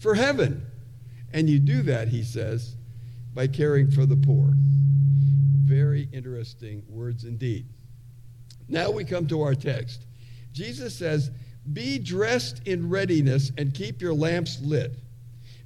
for 0.00 0.14
heaven. 0.14 0.66
And 1.32 1.48
you 1.48 1.60
do 1.60 1.82
that, 1.82 2.08
he 2.08 2.24
says, 2.24 2.74
by 3.32 3.46
caring 3.46 3.90
for 3.90 4.04
the 4.04 4.16
poor. 4.16 4.52
Very 5.64 6.08
interesting 6.12 6.82
words 6.88 7.24
indeed. 7.24 7.66
Now 8.68 8.90
we 8.90 9.04
come 9.04 9.28
to 9.28 9.42
our 9.42 9.54
text. 9.54 10.04
Jesus 10.52 10.96
says, 10.96 11.30
Be 11.72 11.98
dressed 11.98 12.66
in 12.66 12.88
readiness 12.88 13.52
and 13.56 13.74
keep 13.74 14.00
your 14.00 14.14
lamps 14.14 14.60
lit. 14.60 14.92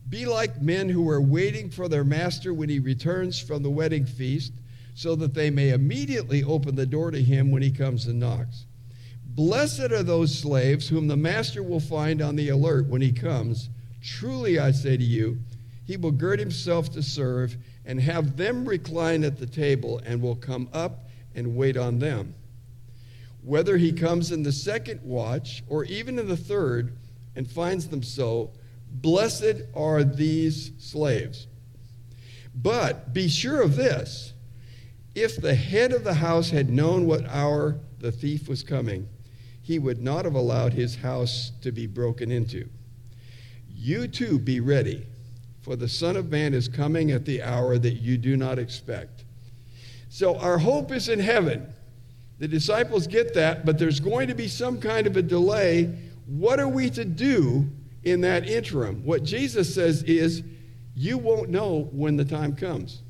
Be 0.08 0.26
like 0.26 0.60
men 0.60 0.88
who 0.88 1.08
are 1.08 1.20
waiting 1.20 1.70
for 1.70 1.88
their 1.88 2.04
master 2.04 2.52
when 2.52 2.68
he 2.68 2.78
returns 2.78 3.38
from 3.38 3.62
the 3.62 3.70
wedding 3.70 4.04
feast, 4.04 4.52
so 4.94 5.16
that 5.16 5.34
they 5.34 5.50
may 5.50 5.70
immediately 5.70 6.44
open 6.44 6.74
the 6.74 6.86
door 6.86 7.10
to 7.10 7.22
him 7.22 7.50
when 7.50 7.62
he 7.62 7.70
comes 7.70 8.06
and 8.06 8.20
knocks. 8.20 8.66
Blessed 9.26 9.90
are 9.90 10.02
those 10.02 10.38
slaves 10.38 10.88
whom 10.88 11.08
the 11.08 11.16
master 11.16 11.62
will 11.62 11.80
find 11.80 12.22
on 12.22 12.36
the 12.36 12.50
alert 12.50 12.86
when 12.86 13.00
he 13.00 13.10
comes. 13.10 13.68
Truly, 14.00 14.58
I 14.58 14.70
say 14.70 14.96
to 14.96 15.02
you, 15.02 15.38
he 15.86 15.96
will 15.96 16.12
gird 16.12 16.38
himself 16.38 16.92
to 16.92 17.02
serve 17.02 17.56
and 17.84 18.00
have 18.00 18.36
them 18.36 18.64
recline 18.64 19.24
at 19.24 19.38
the 19.38 19.46
table 19.46 20.00
and 20.04 20.22
will 20.22 20.36
come 20.36 20.68
up 20.72 21.08
and 21.34 21.56
wait 21.56 21.76
on 21.76 21.98
them. 21.98 22.34
Whether 23.44 23.76
he 23.76 23.92
comes 23.92 24.32
in 24.32 24.42
the 24.42 24.52
second 24.52 25.02
watch 25.02 25.62
or 25.68 25.84
even 25.84 26.18
in 26.18 26.28
the 26.28 26.36
third 26.36 26.96
and 27.36 27.48
finds 27.48 27.88
them 27.88 28.02
so, 28.02 28.52
blessed 28.90 29.62
are 29.74 30.02
these 30.02 30.72
slaves. 30.78 31.46
But 32.54 33.12
be 33.12 33.28
sure 33.28 33.60
of 33.60 33.76
this 33.76 34.32
if 35.14 35.36
the 35.36 35.54
head 35.54 35.92
of 35.92 36.04
the 36.04 36.14
house 36.14 36.50
had 36.50 36.70
known 36.70 37.06
what 37.06 37.28
hour 37.28 37.78
the 37.98 38.10
thief 38.10 38.48
was 38.48 38.62
coming, 38.62 39.08
he 39.62 39.78
would 39.78 40.00
not 40.00 40.24
have 40.24 40.34
allowed 40.34 40.72
his 40.72 40.96
house 40.96 41.52
to 41.60 41.70
be 41.70 41.86
broken 41.86 42.32
into. 42.32 42.68
You 43.68 44.08
too 44.08 44.38
be 44.38 44.60
ready, 44.60 45.06
for 45.60 45.76
the 45.76 45.88
Son 45.88 46.16
of 46.16 46.30
Man 46.30 46.54
is 46.54 46.68
coming 46.68 47.10
at 47.10 47.24
the 47.24 47.42
hour 47.42 47.76
that 47.78 47.94
you 47.94 48.16
do 48.16 48.36
not 48.36 48.58
expect. 48.58 49.24
So 50.08 50.36
our 50.38 50.58
hope 50.58 50.90
is 50.92 51.08
in 51.08 51.20
heaven. 51.20 51.73
The 52.44 52.48
disciples 52.48 53.06
get 53.06 53.32
that, 53.32 53.64
but 53.64 53.78
there's 53.78 54.00
going 54.00 54.28
to 54.28 54.34
be 54.34 54.48
some 54.48 54.78
kind 54.78 55.06
of 55.06 55.16
a 55.16 55.22
delay. 55.22 55.86
What 56.26 56.60
are 56.60 56.68
we 56.68 56.90
to 56.90 57.02
do 57.02 57.70
in 58.02 58.20
that 58.20 58.46
interim? 58.46 59.02
What 59.02 59.22
Jesus 59.22 59.74
says 59.74 60.02
is, 60.02 60.42
you 60.94 61.16
won't 61.16 61.48
know 61.48 61.88
when 61.90 62.18
the 62.18 62.24
time 62.26 62.54
comes. 62.54 63.00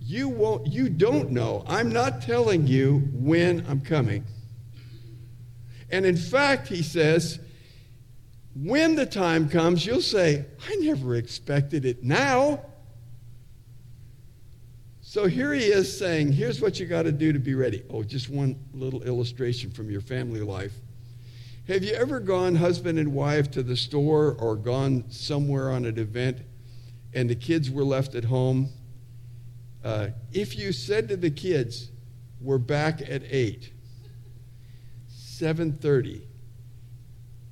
You 0.00 0.28
won't 0.28 0.66
you 0.66 0.88
don't 0.88 1.30
know. 1.30 1.62
I'm 1.68 1.92
not 1.92 2.22
telling 2.22 2.66
you 2.66 3.08
when 3.12 3.64
I'm 3.68 3.80
coming. 3.80 4.24
And 5.92 6.04
in 6.04 6.16
fact, 6.16 6.66
he 6.66 6.82
says, 6.82 7.38
when 8.56 8.96
the 8.96 9.06
time 9.06 9.48
comes, 9.48 9.86
you'll 9.86 10.00
say, 10.00 10.44
I 10.68 10.74
never 10.80 11.14
expected 11.14 11.84
it 11.84 12.02
now. 12.02 12.62
So 15.14 15.28
here 15.28 15.54
he 15.54 15.66
is 15.66 15.96
saying, 15.96 16.32
here's 16.32 16.60
what 16.60 16.80
you 16.80 16.86
got 16.86 17.04
to 17.04 17.12
do 17.12 17.32
to 17.32 17.38
be 17.38 17.54
ready. 17.54 17.84
Oh, 17.88 18.02
just 18.02 18.28
one 18.28 18.58
little 18.72 19.00
illustration 19.04 19.70
from 19.70 19.88
your 19.88 20.00
family 20.00 20.40
life. 20.40 20.72
Have 21.68 21.84
you 21.84 21.92
ever 21.92 22.18
gone 22.18 22.56
husband 22.56 22.98
and 22.98 23.12
wife 23.12 23.48
to 23.52 23.62
the 23.62 23.76
store 23.76 24.36
or 24.40 24.56
gone 24.56 25.04
somewhere 25.10 25.70
on 25.70 25.84
an 25.84 26.00
event 26.00 26.38
and 27.14 27.30
the 27.30 27.36
kids 27.36 27.70
were 27.70 27.84
left 27.84 28.16
at 28.16 28.24
home? 28.24 28.70
Uh, 29.84 30.08
if 30.32 30.58
you 30.58 30.72
said 30.72 31.06
to 31.10 31.16
the 31.16 31.30
kids, 31.30 31.92
we're 32.40 32.58
back 32.58 33.00
at 33.00 33.22
8, 33.30 33.70
7.30, 35.16 36.22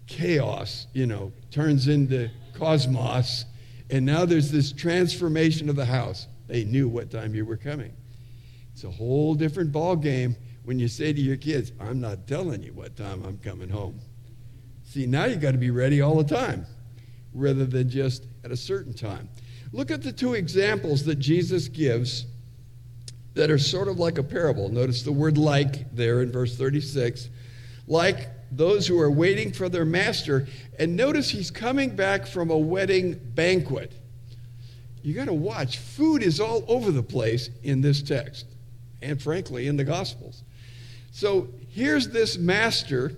chaos, 0.09 0.89
you 0.93 1.07
know, 1.07 1.33
turns 1.53 1.87
into 1.87 2.29
cosmos. 2.55 3.45
And 3.89 4.05
now 4.05 4.25
there's 4.25 4.51
this 4.51 4.73
transformation 4.73 5.69
of 5.69 5.77
the 5.77 5.87
house. 5.87 6.27
They 6.53 6.65
knew 6.65 6.87
what 6.87 7.11
time 7.11 7.35
you 7.35 7.47
were 7.47 7.57
coming. 7.57 7.97
It's 8.75 8.85
a 8.85 8.91
whole 8.91 9.35
different 9.35 9.73
ball 9.73 9.97
game 9.97 10.37
when 10.65 10.79
you 10.79 10.87
say 10.87 11.11
to 11.11 11.19
your 11.19 11.39
kids, 11.39 11.73
I'm 11.81 11.99
not 11.99 12.27
telling 12.27 12.63
you 12.63 12.75
what 12.75 12.95
time 12.95 13.25
I'm 13.25 13.39
coming 13.39 13.71
home. 13.71 13.99
See, 14.85 15.07
now 15.07 15.25
you've 15.25 15.41
got 15.41 15.53
to 15.53 15.59
be 15.59 15.71
ready 15.71 16.03
all 16.03 16.23
the 16.23 16.35
time 16.35 16.67
rather 17.33 17.65
than 17.65 17.89
just 17.89 18.27
at 18.45 18.51
a 18.51 18.57
certain 18.57 18.93
time. 18.93 19.31
Look 19.73 19.91
at 19.91 20.03
the 20.03 20.13
two 20.13 20.35
examples 20.35 21.07
that 21.07 21.15
Jesus 21.15 21.69
gives 21.69 22.27
that 23.33 23.51
are 23.51 23.57
sort 23.57 23.89
of 23.89 23.99
like 23.99 24.19
a 24.19 24.23
parable. 24.23 24.69
Notice 24.69 25.05
the 25.05 25.11
word 25.11 25.39
like 25.39 25.91
there 25.97 26.21
in 26.21 26.31
verse 26.31 26.55
36. 26.59 27.31
Like 27.87 28.29
those 28.51 28.87
who 28.87 29.01
are 29.01 29.11
waiting 29.11 29.53
for 29.53 29.71
their 29.71 29.87
master. 29.87 30.47
And 30.79 30.97
notice 30.97 31.31
he's 31.31 31.51
coming 31.51 31.97
back 31.97 32.27
from 32.27 32.51
a 32.51 32.59
wedding 32.59 33.19
banquet. 33.35 34.02
You 35.03 35.15
got 35.15 35.27
to 35.27 35.35
watch. 35.35 35.79
Food 35.79 36.23
is 36.23 36.41
all 36.41 36.65
over 36.69 36.91
the 36.91 37.03
place 37.03 37.51
in 37.63 37.81
this 37.81 38.03
text, 38.03 38.47
and 39.01 39.21
frankly, 39.21 39.67
in 39.67 39.77
the 39.77 39.85
Gospels. 39.85 40.43
So 41.11 41.49
here's 41.71 42.09
this 42.09 42.39
master 42.39 43.13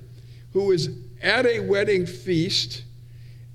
who 0.53 0.73
is 0.73 0.91
at 1.23 1.47
a 1.47 1.61
wedding 1.61 2.07
feast, 2.07 2.85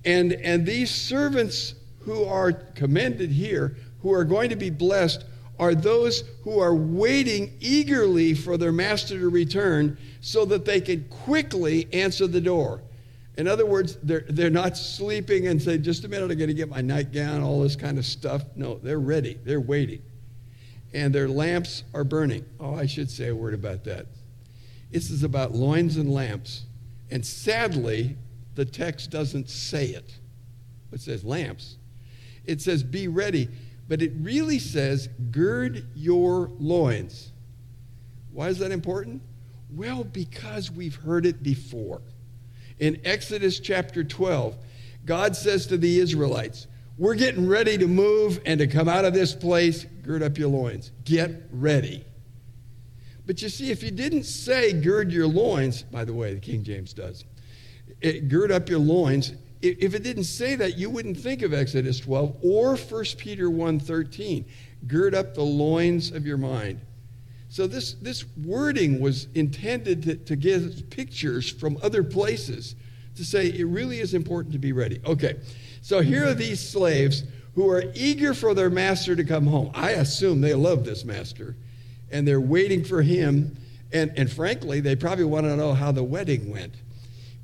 and, 0.06 0.34
and 0.34 0.66
these 0.66 0.92
servants 0.92 1.74
who 2.02 2.24
are 2.26 2.52
commended 2.52 3.32
here, 3.32 3.76
who 4.02 4.14
are 4.14 4.24
going 4.24 4.50
to 4.50 4.56
be 4.56 4.70
blessed, 4.70 5.26
are 5.60 5.76
those 5.76 6.24
who 6.44 6.60
are 6.60 6.74
waiting 6.74 7.56
eagerly 7.60 8.34
for 8.34 8.58
their 8.58 8.72
master 8.72 9.20
to 9.20 9.30
return 9.30 9.98
so 10.22 10.46
that 10.46 10.66
they 10.66 10.80
can 10.80 11.04
quickly 11.10 11.88
answer 11.94 12.28
the 12.28 12.42
door. 12.42 12.82
In 13.40 13.48
other 13.48 13.66
words, 13.66 13.98
they're, 14.04 14.26
they're 14.28 14.50
not 14.50 14.76
sleeping 14.76 15.48
and 15.48 15.62
say, 15.62 15.78
just 15.78 16.04
a 16.04 16.10
minute, 16.10 16.30
I'm 16.30 16.38
going 16.38 16.50
to 16.50 16.54
get 16.54 16.68
my 16.68 16.82
nightgown, 16.82 17.42
all 17.42 17.62
this 17.62 17.78
kind 17.78 17.98
of 17.98 18.06
stuff. 18.06 18.44
No, 18.58 18.80
they're 18.80 19.00
ready. 19.00 19.40
They're 19.46 19.62
waiting. 19.62 20.02
And 20.94 21.16
their 21.16 21.30
lamps 21.30 21.84
are 21.94 22.04
burning. 22.04 22.44
Oh, 22.60 22.76
I 22.76 22.86
should 22.86 23.10
say 23.10 23.30
a 23.30 23.36
word 23.36 23.54
about 23.54 23.86
that. 23.86 24.08
This 24.92 25.10
is 25.10 25.24
about 25.24 25.54
loins 25.54 25.96
and 25.96 26.14
lamps. 26.14 26.66
And 27.12 27.26
sadly, 27.26 28.18
the 28.56 28.66
text 28.66 29.10
doesn't 29.10 29.50
say 29.50 29.86
it. 29.86 30.18
It 30.92 31.00
says 31.00 31.24
lamps. 31.24 31.78
It 32.44 32.60
says 32.60 32.84
be 32.84 33.08
ready, 33.08 33.48
but 33.88 34.02
it 34.02 34.12
really 34.18 34.60
says 34.60 35.08
gird 35.32 35.88
your 35.96 36.52
loins. 36.60 37.32
Why 38.34 38.50
is 38.50 38.60
that 38.60 38.74
important? 38.74 39.22
Well, 39.74 40.04
because 40.04 40.70
we've 40.70 40.96
heard 40.96 41.26
it 41.26 41.42
before. 41.42 42.02
In 42.80 43.02
Exodus 43.04 43.60
chapter 43.60 44.04
12, 44.04 44.58
God 45.06 45.36
says 45.36 45.68
to 45.68 45.78
the 45.78 46.00
Israelites, 46.00 46.68
We're 46.98 47.16
getting 47.16 47.48
ready 47.48 47.78
to 47.78 47.88
move 47.88 48.40
and 48.46 48.60
to 48.60 48.68
come 48.68 48.88
out 48.88 49.06
of 49.06 49.14
this 49.14 49.36
place. 49.36 49.86
Gird 50.02 50.24
up 50.24 50.38
your 50.38 50.50
loins. 50.50 50.92
Get 51.04 51.44
ready. 51.52 52.06
But 53.26 53.42
you 53.42 53.50
see, 53.50 53.70
if 53.70 53.84
you 53.84 53.92
didn't 53.92 54.24
say 54.24 54.74
gird 54.74 55.12
your 55.12 55.28
loins, 55.28 55.84
by 55.84 56.04
the 56.04 56.14
way, 56.14 56.34
the 56.34 56.40
King 56.40 56.64
James 56.64 56.94
does, 56.94 57.26
it, 58.02 58.28
gird 58.28 58.52
up 58.52 58.70
your 58.70 58.80
loins, 58.80 59.34
if 59.62 59.94
it 59.94 60.04
didn't 60.04 60.24
say 60.24 60.56
that, 60.56 60.78
you 60.78 60.90
wouldn't 60.90 61.18
think 61.18 61.42
of 61.42 61.54
Exodus 61.54 62.00
12 62.00 62.38
or 62.42 62.78
1 62.78 63.06
Peter 63.18 63.50
1:13. 63.50 64.46
Gird 64.88 65.14
up 65.14 65.36
the 65.36 65.44
loins 65.44 66.12
of 66.12 66.26
your 66.26 66.38
mind. 66.38 66.80
So 67.50 67.66
this, 67.66 67.94
this 67.96 68.26
wording 68.38 69.00
was 69.00 69.28
intended 69.34 70.04
to, 70.04 70.16
to 70.16 70.36
give 70.36 70.90
pictures 70.92 71.50
from 71.50 71.78
other 71.82 72.04
places 72.04 72.76
to 73.16 73.26
say 73.26 73.48
it 73.48 73.66
really 73.66 74.00
is 74.00 74.14
important 74.14 74.54
to 74.54 74.60
be 74.60 74.72
ready. 74.72 75.02
Okay, 75.06 75.40
so 75.82 76.00
here 76.00 76.28
are 76.28 76.36
these 76.36 76.60
slaves 76.60 77.24
who 77.56 77.70
are 77.70 77.84
eager 77.96 78.34
for 78.34 78.54
their 78.54 78.70
master 78.70 79.16
to 79.16 79.24
come 79.24 79.48
home. 79.48 79.72
I 79.74 79.92
assume 79.92 80.42
they 80.42 80.54
love 80.54 80.86
this 80.86 81.04
master 81.04 81.56
and 82.12 82.28
they're 82.28 82.40
waiting 82.40 82.84
for 82.84 83.02
him. 83.02 83.58
And, 83.92 84.14
and 84.16 84.32
frankly, 84.32 84.80
they 84.80 84.96
probably 84.96 85.26
want 85.26 85.48
to 85.48 85.58
know 85.58 85.74
how 85.74 85.92
the 85.92 86.04
wedding 86.04 86.52
went. 86.52 86.76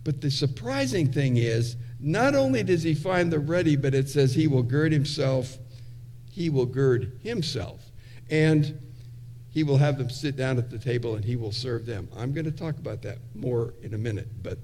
But 0.04 0.22
the 0.22 0.30
surprising 0.30 1.12
thing 1.12 1.38
is, 1.38 1.76
not 2.00 2.36
only 2.36 2.62
does 2.62 2.84
he 2.84 2.94
find 2.94 3.34
the 3.34 3.40
ready, 3.40 3.76
but 3.76 3.96
it 3.96 4.08
says 4.08 4.36
he 4.36 4.46
will 4.46 4.62
gird 4.62 4.92
himself, 4.92 5.58
he 6.32 6.52
will 6.52 6.68
gird 6.68 7.20
himself. 7.24 7.82
And 8.30 8.80
he 9.56 9.64
will 9.64 9.78
have 9.78 9.98
them 9.98 10.10
sit 10.10 10.36
down 10.36 10.58
at 10.58 10.70
the 10.70 10.78
table 10.78 11.16
and 11.16 11.24
he 11.24 11.38
will 11.38 11.54
serve 11.54 11.86
them. 11.86 12.10
I'm 12.18 12.34
going 12.34 12.44
to 12.44 12.52
talk 12.52 12.78
about 12.78 13.02
that 13.04 13.20
more 13.34 13.74
in 13.82 13.94
a 13.94 13.98
minute, 13.98 14.28
but 14.44 14.60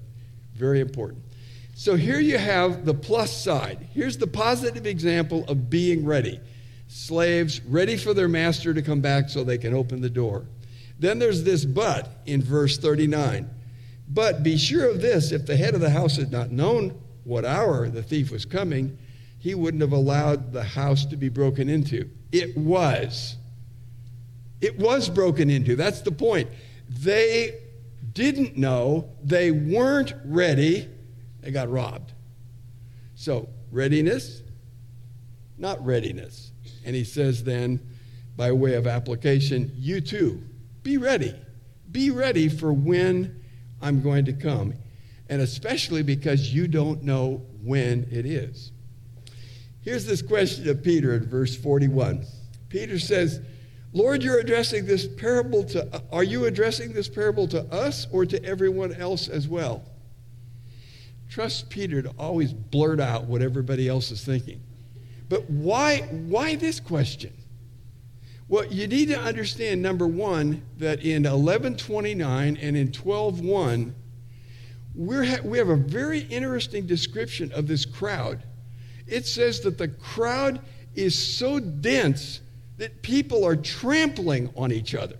very 0.54 0.80
important. 0.80 1.22
So 1.74 1.96
here 1.96 2.20
you 2.20 2.36
have 2.36 2.84
the 2.84 2.92
plus 2.92 3.34
side. 3.34 3.88
Here's 3.94 4.18
the 4.18 4.26
positive 4.26 4.86
example 4.86 5.46
of 5.48 5.70
being 5.70 6.04
ready. 6.04 6.38
Slaves 6.88 7.62
ready 7.62 7.96
for 7.96 8.12
their 8.12 8.28
master 8.28 8.74
to 8.74 8.82
come 8.82 9.00
back 9.00 9.30
so 9.30 9.42
they 9.42 9.56
can 9.56 9.72
open 9.72 10.02
the 10.02 10.10
door. 10.10 10.44
Then 10.98 11.18
there's 11.18 11.42
this 11.42 11.64
but 11.64 12.20
in 12.26 12.42
verse 12.42 12.76
39. 12.76 13.48
But 14.10 14.42
be 14.42 14.58
sure 14.58 14.90
of 14.90 15.00
this 15.00 15.32
if 15.32 15.46
the 15.46 15.56
head 15.56 15.74
of 15.74 15.80
the 15.80 15.88
house 15.88 16.16
had 16.16 16.30
not 16.30 16.50
known 16.50 17.00
what 17.24 17.46
hour 17.46 17.88
the 17.88 18.02
thief 18.02 18.30
was 18.30 18.44
coming, 18.44 18.98
he 19.38 19.54
wouldn't 19.54 19.80
have 19.80 19.92
allowed 19.92 20.52
the 20.52 20.62
house 20.62 21.06
to 21.06 21.16
be 21.16 21.30
broken 21.30 21.70
into. 21.70 22.10
It 22.30 22.58
was. 22.58 23.38
It 24.62 24.78
was 24.78 25.08
broken 25.08 25.50
into. 25.50 25.76
That's 25.76 26.00
the 26.00 26.12
point. 26.12 26.48
They 26.88 27.58
didn't 28.12 28.56
know, 28.56 29.10
they 29.22 29.50
weren't 29.50 30.14
ready, 30.24 30.88
they 31.40 31.50
got 31.50 31.68
robbed. 31.68 32.12
So, 33.16 33.48
readiness, 33.72 34.42
not 35.58 35.84
readiness. 35.84 36.52
And 36.84 36.94
he 36.94 37.04
says 37.04 37.42
then, 37.42 37.80
by 38.36 38.52
way 38.52 38.74
of 38.74 38.86
application, 38.86 39.72
you 39.76 40.00
too, 40.00 40.42
be 40.82 40.96
ready. 40.96 41.34
Be 41.90 42.10
ready 42.10 42.48
for 42.48 42.72
when 42.72 43.42
I'm 43.80 44.00
going 44.00 44.24
to 44.26 44.32
come. 44.32 44.74
And 45.28 45.42
especially 45.42 46.02
because 46.02 46.54
you 46.54 46.68
don't 46.68 47.02
know 47.02 47.42
when 47.62 48.06
it 48.10 48.26
is. 48.26 48.70
Here's 49.82 50.06
this 50.06 50.22
question 50.22 50.68
of 50.68 50.82
Peter 50.82 51.14
in 51.14 51.26
verse 51.26 51.56
41. 51.56 52.24
Peter 52.68 52.98
says, 52.98 53.40
Lord, 53.92 54.22
you're 54.22 54.38
addressing 54.38 54.86
this 54.86 55.06
parable 55.06 55.64
to, 55.64 56.02
are 56.10 56.24
you 56.24 56.46
addressing 56.46 56.92
this 56.92 57.08
parable 57.08 57.46
to 57.48 57.62
us 57.72 58.06
or 58.10 58.24
to 58.24 58.42
everyone 58.42 58.94
else 58.94 59.28
as 59.28 59.46
well? 59.46 59.84
Trust 61.28 61.68
Peter 61.68 62.02
to 62.02 62.10
always 62.18 62.52
blurt 62.52 63.00
out 63.00 63.24
what 63.24 63.42
everybody 63.42 63.88
else 63.88 64.10
is 64.10 64.24
thinking. 64.24 64.60
But 65.28 65.48
why, 65.48 66.00
why 66.00 66.56
this 66.56 66.80
question? 66.80 67.34
Well, 68.48 68.66
you 68.66 68.86
need 68.86 69.08
to 69.08 69.18
understand, 69.18 69.80
number 69.80 70.06
one, 70.06 70.62
that 70.78 71.00
in 71.02 71.22
1129 71.22 72.56
and 72.56 72.76
in 72.76 72.88
12one, 72.88 73.92
we're 74.94 75.24
ha- 75.24 75.40
we 75.42 75.56
have 75.56 75.70
a 75.70 75.76
very 75.76 76.20
interesting 76.20 76.86
description 76.86 77.50
of 77.52 77.66
this 77.66 77.86
crowd. 77.86 78.42
It 79.06 79.26
says 79.26 79.60
that 79.60 79.78
the 79.78 79.88
crowd 79.88 80.60
is 80.94 81.18
so 81.18 81.60
dense 81.60 82.40
that 82.82 83.00
people 83.00 83.46
are 83.46 83.54
trampling 83.54 84.52
on 84.56 84.72
each 84.72 84.92
other. 84.92 85.14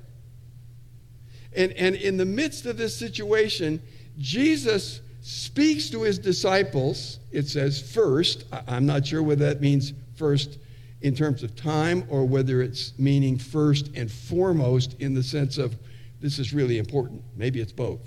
And, 1.54 1.71
and 1.75 1.95
in 1.95 2.16
the 2.16 2.25
midst 2.25 2.66
of 2.66 2.76
this 2.76 2.92
situation, 2.92 3.81
Jesus 4.19 5.00
speaks 5.21 5.88
to 5.90 6.02
his 6.02 6.19
disciples, 6.19 7.21
it 7.31 7.47
says 7.47 7.81
first. 7.81 8.47
I'm 8.66 8.85
not 8.85 9.07
sure 9.07 9.23
whether 9.23 9.45
that 9.45 9.61
means 9.61 9.92
first 10.16 10.59
in 11.02 11.14
terms 11.14 11.45
of 11.45 11.54
time 11.54 12.04
or 12.09 12.25
whether 12.25 12.62
it's 12.62 12.99
meaning 12.99 13.38
first 13.38 13.92
and 13.95 14.11
foremost 14.11 14.97
in 14.99 15.14
the 15.14 15.23
sense 15.23 15.57
of 15.57 15.76
this 16.21 16.40
is 16.40 16.52
really 16.52 16.78
important. 16.78 17.23
Maybe 17.37 17.61
it's 17.61 17.71
both. 17.71 18.00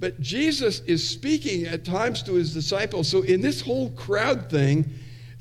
But 0.00 0.20
Jesus 0.20 0.80
is 0.80 1.08
speaking 1.08 1.66
at 1.66 1.84
times 1.84 2.20
to 2.24 2.32
his 2.32 2.52
disciples. 2.52 3.06
So 3.06 3.22
in 3.22 3.42
this 3.42 3.60
whole 3.60 3.90
crowd 3.90 4.50
thing, 4.50 4.92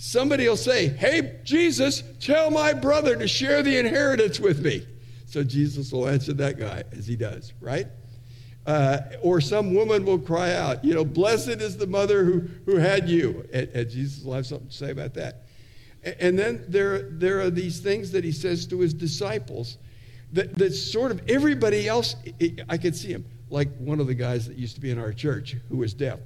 somebody 0.01 0.49
will 0.49 0.57
say, 0.57 0.87
Hey, 0.87 1.39
Jesus, 1.43 2.01
tell 2.19 2.49
my 2.49 2.73
brother 2.73 3.15
to 3.15 3.27
share 3.27 3.61
the 3.61 3.77
inheritance 3.77 4.39
with 4.39 4.59
me. 4.63 4.85
So 5.27 5.43
Jesus 5.43 5.91
will 5.91 6.07
answer 6.07 6.33
that 6.33 6.57
guy 6.57 6.83
as 6.91 7.05
he 7.05 7.15
does, 7.15 7.53
right? 7.61 7.85
Uh, 8.65 8.99
or 9.21 9.39
some 9.39 9.75
woman 9.75 10.03
will 10.03 10.17
cry 10.17 10.53
out, 10.53 10.83
you 10.83 10.95
know, 10.95 11.05
blessed 11.05 11.61
is 11.61 11.77
the 11.77 11.85
mother 11.85 12.23
who, 12.23 12.39
who 12.65 12.77
had 12.77 13.07
you. 13.07 13.47
And, 13.53 13.69
and 13.69 13.89
Jesus 13.89 14.23
will 14.23 14.33
have 14.33 14.47
something 14.47 14.69
to 14.69 14.75
say 14.75 14.89
about 14.89 15.13
that. 15.13 15.43
And 16.19 16.37
then 16.37 16.65
there, 16.67 17.03
there 17.11 17.39
are 17.39 17.51
these 17.51 17.79
things 17.79 18.11
that 18.11 18.23
he 18.23 18.31
says 18.31 18.65
to 18.67 18.79
his 18.79 18.95
disciples 18.95 19.77
that, 20.33 20.55
that 20.55 20.73
sort 20.73 21.11
of 21.11 21.21
everybody 21.29 21.87
else, 21.87 22.15
I 22.67 22.77
could 22.77 22.95
see 22.95 23.09
him, 23.09 23.25
like 23.51 23.69
one 23.77 23.99
of 23.99 24.07
the 24.07 24.15
guys 24.15 24.47
that 24.47 24.57
used 24.57 24.75
to 24.75 24.81
be 24.81 24.89
in 24.89 24.97
our 24.97 25.13
church 25.13 25.55
who 25.69 25.77
was 25.77 25.93
deaf. 25.93 26.19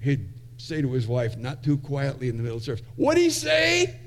He'd 0.00 0.28
say 0.62 0.80
to 0.80 0.92
his 0.92 1.06
wife, 1.06 1.36
not 1.36 1.62
too 1.62 1.76
quietly 1.78 2.28
in 2.28 2.36
the 2.36 2.42
middle 2.42 2.58
of 2.58 2.64
service, 2.64 2.84
What'd 2.96 3.22
he 3.22 3.30
say? 3.30 3.98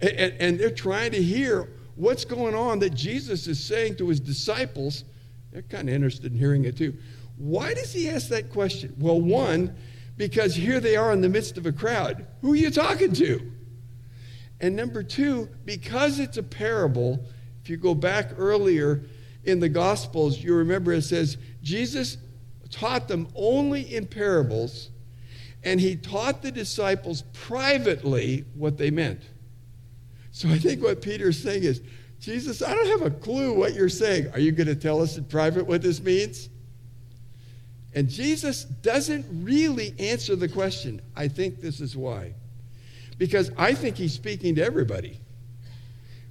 And, 0.00 0.10
and, 0.10 0.34
and 0.40 0.60
they're 0.60 0.70
trying 0.70 1.12
to 1.12 1.22
hear 1.22 1.68
what's 1.94 2.24
going 2.24 2.54
on 2.54 2.78
that 2.80 2.94
Jesus 2.94 3.46
is 3.46 3.62
saying 3.62 3.96
to 3.96 4.08
his 4.08 4.20
disciples. 4.20 5.04
They're 5.52 5.62
kind 5.62 5.88
of 5.88 5.94
interested 5.94 6.32
in 6.32 6.38
hearing 6.38 6.64
it 6.64 6.76
too. 6.76 6.94
Why 7.36 7.74
does 7.74 7.92
he 7.92 8.08
ask 8.08 8.28
that 8.28 8.50
question? 8.50 8.94
Well, 8.98 9.20
one, 9.20 9.74
because 10.16 10.54
here 10.54 10.80
they 10.80 10.96
are 10.96 11.12
in 11.12 11.20
the 11.20 11.28
midst 11.28 11.58
of 11.58 11.66
a 11.66 11.72
crowd. 11.72 12.26
Who 12.40 12.52
are 12.52 12.56
you 12.56 12.70
talking 12.70 13.12
to? 13.14 13.52
And 14.60 14.76
number 14.76 15.02
two, 15.02 15.48
because 15.64 16.20
it's 16.20 16.36
a 16.36 16.42
parable, 16.42 17.24
if 17.62 17.68
you 17.68 17.76
go 17.76 17.94
back 17.94 18.30
earlier 18.36 19.02
in 19.44 19.60
the 19.60 19.68
Gospels, 19.68 20.38
you 20.38 20.54
remember 20.54 20.92
it 20.92 21.02
says 21.02 21.36
Jesus 21.62 22.18
taught 22.70 23.08
them 23.08 23.28
only 23.34 23.94
in 23.94 24.06
parables, 24.06 24.90
and 25.64 25.80
he 25.80 25.96
taught 25.96 26.42
the 26.42 26.50
disciples 26.50 27.22
privately 27.32 28.44
what 28.54 28.78
they 28.78 28.90
meant. 28.90 29.20
So 30.32 30.48
I 30.48 30.58
think 30.58 30.82
what 30.82 31.02
Peter's 31.02 31.42
saying 31.42 31.64
is, 31.64 31.80
Jesus, 32.18 32.62
I 32.62 32.74
don't 32.74 33.00
have 33.00 33.02
a 33.02 33.10
clue 33.10 33.52
what 33.52 33.74
you're 33.74 33.88
saying. 33.88 34.30
Are 34.32 34.38
you 34.38 34.52
going 34.52 34.68
to 34.68 34.76
tell 34.76 35.02
us 35.02 35.16
in 35.18 35.24
private 35.24 35.66
what 35.66 35.82
this 35.82 36.00
means? 36.00 36.48
And 37.94 38.08
Jesus 38.08 38.64
doesn't 38.64 39.26
really 39.30 39.94
answer 39.98 40.36
the 40.36 40.48
question. 40.48 41.02
I 41.14 41.28
think 41.28 41.60
this 41.60 41.80
is 41.80 41.96
why 41.96 42.34
because 43.22 43.52
I 43.56 43.74
think 43.74 43.96
he's 43.96 44.12
speaking 44.12 44.56
to 44.56 44.64
everybody. 44.64 45.20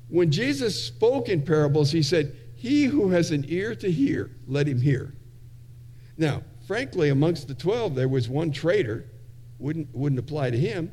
When 0.10 0.30
Jesus 0.30 0.84
spoke 0.84 1.30
in 1.30 1.42
parables, 1.42 1.90
he 1.90 2.04
said, 2.04 2.36
He 2.56 2.84
who 2.84 3.12
has 3.12 3.32
an 3.32 3.46
ear 3.48 3.76
to 3.76 3.90
hear, 3.90 4.32
let 4.46 4.68
him 4.68 4.82
hear. 4.82 5.14
Now, 6.18 6.44
frankly, 6.68 7.08
amongst 7.08 7.48
the 7.48 7.54
12, 7.54 7.96
there 7.96 8.10
was 8.10 8.28
one 8.28 8.52
traitor, 8.52 9.06
wouldn't, 9.62 9.94
wouldn't 9.94 10.20
apply 10.20 10.52
to 10.52 10.58
him. 10.58 10.92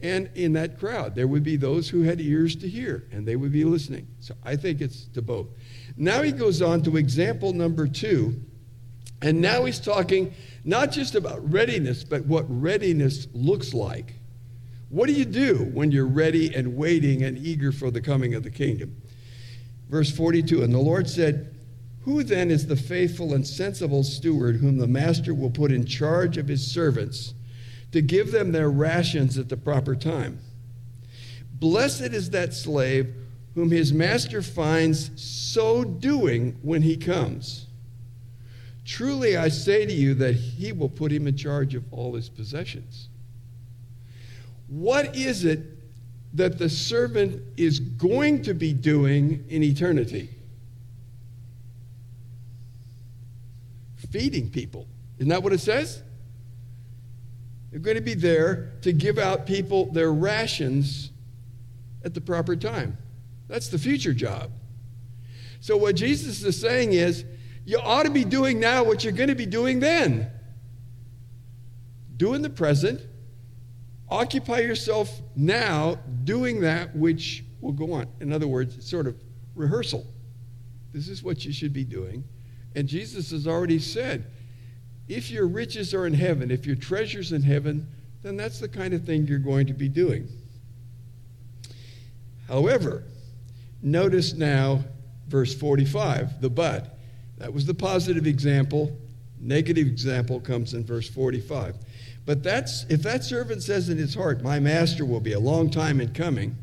And 0.00 0.28
in 0.34 0.52
that 0.54 0.78
crowd, 0.78 1.14
there 1.14 1.26
would 1.26 1.42
be 1.42 1.56
those 1.56 1.88
who 1.88 2.02
had 2.02 2.20
ears 2.20 2.56
to 2.56 2.68
hear, 2.68 3.06
and 3.10 3.26
they 3.26 3.36
would 3.36 3.52
be 3.52 3.64
listening. 3.64 4.06
So 4.20 4.34
I 4.44 4.56
think 4.56 4.80
it's 4.80 5.06
to 5.14 5.22
both. 5.22 5.46
Now 5.96 6.22
he 6.22 6.32
goes 6.32 6.60
on 6.60 6.82
to 6.82 6.96
example 6.96 7.52
number 7.52 7.86
two. 7.86 8.40
And 9.22 9.40
now 9.40 9.64
he's 9.64 9.80
talking 9.80 10.34
not 10.64 10.90
just 10.90 11.14
about 11.14 11.50
readiness, 11.50 12.04
but 12.04 12.26
what 12.26 12.44
readiness 12.48 13.26
looks 13.32 13.72
like. 13.72 14.14
What 14.90 15.06
do 15.06 15.12
you 15.12 15.24
do 15.24 15.70
when 15.72 15.90
you're 15.90 16.06
ready 16.06 16.54
and 16.54 16.76
waiting 16.76 17.22
and 17.22 17.38
eager 17.38 17.72
for 17.72 17.90
the 17.90 18.00
coming 18.02 18.34
of 18.34 18.42
the 18.42 18.50
kingdom? 18.50 19.00
Verse 19.88 20.10
42 20.10 20.62
And 20.62 20.74
the 20.74 20.78
Lord 20.78 21.08
said, 21.08 21.54
Who 22.02 22.22
then 22.22 22.50
is 22.50 22.66
the 22.66 22.76
faithful 22.76 23.32
and 23.32 23.46
sensible 23.46 24.04
steward 24.04 24.56
whom 24.56 24.76
the 24.76 24.86
master 24.86 25.32
will 25.32 25.50
put 25.50 25.72
in 25.72 25.86
charge 25.86 26.36
of 26.36 26.48
his 26.48 26.70
servants 26.70 27.32
to 27.94 28.02
give 28.02 28.32
them 28.32 28.50
their 28.50 28.68
rations 28.68 29.38
at 29.38 29.48
the 29.48 29.56
proper 29.56 29.94
time? 29.94 30.40
Blessed 31.60 32.12
is 32.12 32.30
that 32.30 32.52
slave 32.52 33.14
whom 33.54 33.70
his 33.70 33.92
master 33.92 34.42
finds 34.42 35.12
so 35.22 35.84
doing 35.84 36.58
when 36.62 36.82
he 36.82 36.96
comes. 36.96 37.66
Truly 38.84 39.36
I 39.36 39.46
say 39.46 39.86
to 39.86 39.92
you 39.92 40.12
that 40.14 40.34
he 40.34 40.72
will 40.72 40.88
put 40.88 41.12
him 41.12 41.28
in 41.28 41.36
charge 41.36 41.76
of 41.76 41.84
all 41.92 42.16
his 42.16 42.28
possessions. 42.28 43.10
What 44.66 45.14
is 45.14 45.44
it 45.44 45.60
that 46.32 46.58
the 46.58 46.68
servant 46.68 47.40
is 47.56 47.78
going 47.78 48.42
to 48.42 48.54
be 48.54 48.72
doing 48.72 49.44
in 49.48 49.62
eternity? 49.62 50.30
Feeding 54.10 54.50
people. 54.50 54.88
Isn't 55.18 55.28
that 55.28 55.44
what 55.44 55.52
it 55.52 55.60
says? 55.60 56.02
They're 57.74 57.80
going 57.80 57.96
to 57.96 58.00
be 58.00 58.14
there 58.14 58.70
to 58.82 58.92
give 58.92 59.18
out 59.18 59.46
people 59.46 59.90
their 59.90 60.12
rations 60.12 61.10
at 62.04 62.14
the 62.14 62.20
proper 62.20 62.54
time. 62.54 62.96
That's 63.48 63.66
the 63.66 63.80
future 63.80 64.14
job. 64.14 64.52
So, 65.58 65.76
what 65.76 65.96
Jesus 65.96 66.44
is 66.44 66.60
saying 66.60 66.92
is, 66.92 67.24
you 67.64 67.80
ought 67.80 68.04
to 68.04 68.12
be 68.12 68.24
doing 68.24 68.60
now 68.60 68.84
what 68.84 69.02
you're 69.02 69.12
going 69.12 69.30
to 69.30 69.34
be 69.34 69.44
doing 69.44 69.80
then. 69.80 70.30
Do 72.16 72.34
in 72.34 72.42
the 72.42 72.50
present 72.50 73.00
Occupy 74.08 74.60
yourself 74.60 75.22
now 75.34 75.98
doing 76.22 76.60
that 76.60 76.94
which 76.94 77.44
will 77.60 77.72
go 77.72 77.94
on. 77.94 78.06
In 78.20 78.32
other 78.32 78.46
words, 78.46 78.76
it's 78.76 78.88
sort 78.88 79.08
of 79.08 79.16
rehearsal. 79.56 80.06
This 80.92 81.08
is 81.08 81.24
what 81.24 81.44
you 81.44 81.52
should 81.52 81.72
be 81.72 81.82
doing. 81.82 82.22
And 82.76 82.86
Jesus 82.86 83.32
has 83.32 83.48
already 83.48 83.80
said 83.80 84.30
if 85.08 85.30
your 85.30 85.46
riches 85.46 85.92
are 85.94 86.06
in 86.06 86.14
heaven, 86.14 86.50
if 86.50 86.66
your 86.66 86.76
treasure's 86.76 87.32
in 87.32 87.42
heaven, 87.42 87.86
then 88.22 88.36
that's 88.36 88.58
the 88.58 88.68
kind 88.68 88.94
of 88.94 89.04
thing 89.04 89.26
you're 89.26 89.38
going 89.38 89.66
to 89.66 89.74
be 89.74 89.88
doing. 89.88 90.28
However, 92.48 93.04
notice 93.82 94.32
now 94.32 94.84
verse 95.28 95.54
45, 95.54 96.40
the 96.40 96.50
but. 96.50 96.98
That 97.38 97.52
was 97.52 97.66
the 97.66 97.74
positive 97.74 98.26
example. 98.26 98.96
Negative 99.40 99.86
example 99.86 100.40
comes 100.40 100.74
in 100.74 100.84
verse 100.84 101.08
45. 101.08 101.76
But 102.24 102.42
that's, 102.42 102.84
if 102.88 103.02
that 103.02 103.24
servant 103.24 103.62
says 103.62 103.88
in 103.88 103.98
his 103.98 104.14
heart, 104.14 104.42
My 104.42 104.58
master 104.58 105.04
will 105.04 105.20
be 105.20 105.32
a 105.32 105.40
long 105.40 105.70
time 105.70 106.00
in 106.00 106.14
coming, 106.14 106.56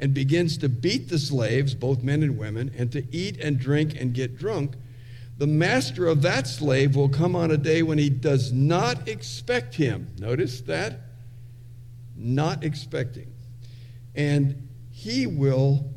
and 0.00 0.12
begins 0.12 0.58
to 0.58 0.68
beat 0.68 1.08
the 1.08 1.18
slaves, 1.18 1.74
both 1.74 2.02
men 2.02 2.22
and 2.22 2.38
women, 2.38 2.70
and 2.76 2.92
to 2.92 3.04
eat 3.14 3.38
and 3.40 3.58
drink 3.58 3.98
and 3.98 4.12
get 4.12 4.38
drunk, 4.38 4.74
the 5.38 5.46
master 5.46 6.06
of 6.06 6.22
that 6.22 6.46
slave 6.46 6.96
will 6.96 7.08
come 7.08 7.34
on 7.34 7.50
a 7.52 7.56
day 7.56 7.82
when 7.82 7.96
he 7.96 8.10
does 8.10 8.52
not 8.52 9.08
expect 9.08 9.74
him. 9.74 10.08
Notice 10.18 10.60
that? 10.62 11.00
Not 12.16 12.64
expecting. 12.64 13.32
and 14.14 14.68
he 14.90 15.28
will 15.28 15.88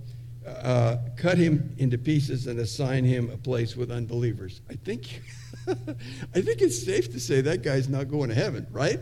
uh, 0.45 0.97
cut 1.17 1.37
him 1.39 1.73
into 1.79 1.97
pieces 1.97 2.45
and 2.45 2.59
assign 2.59 3.03
him 3.03 3.31
a 3.31 3.37
place 3.37 3.75
with 3.75 3.89
unbelievers. 3.89 4.61
I 4.69 4.75
think, 4.75 5.21
I 5.67 6.41
think 6.41 6.61
it's 6.61 6.85
safe 6.85 7.11
to 7.13 7.19
say 7.19 7.41
that 7.41 7.63
guy's 7.63 7.89
not 7.89 8.09
going 8.09 8.29
to 8.29 8.35
heaven, 8.35 8.67
right? 8.69 8.99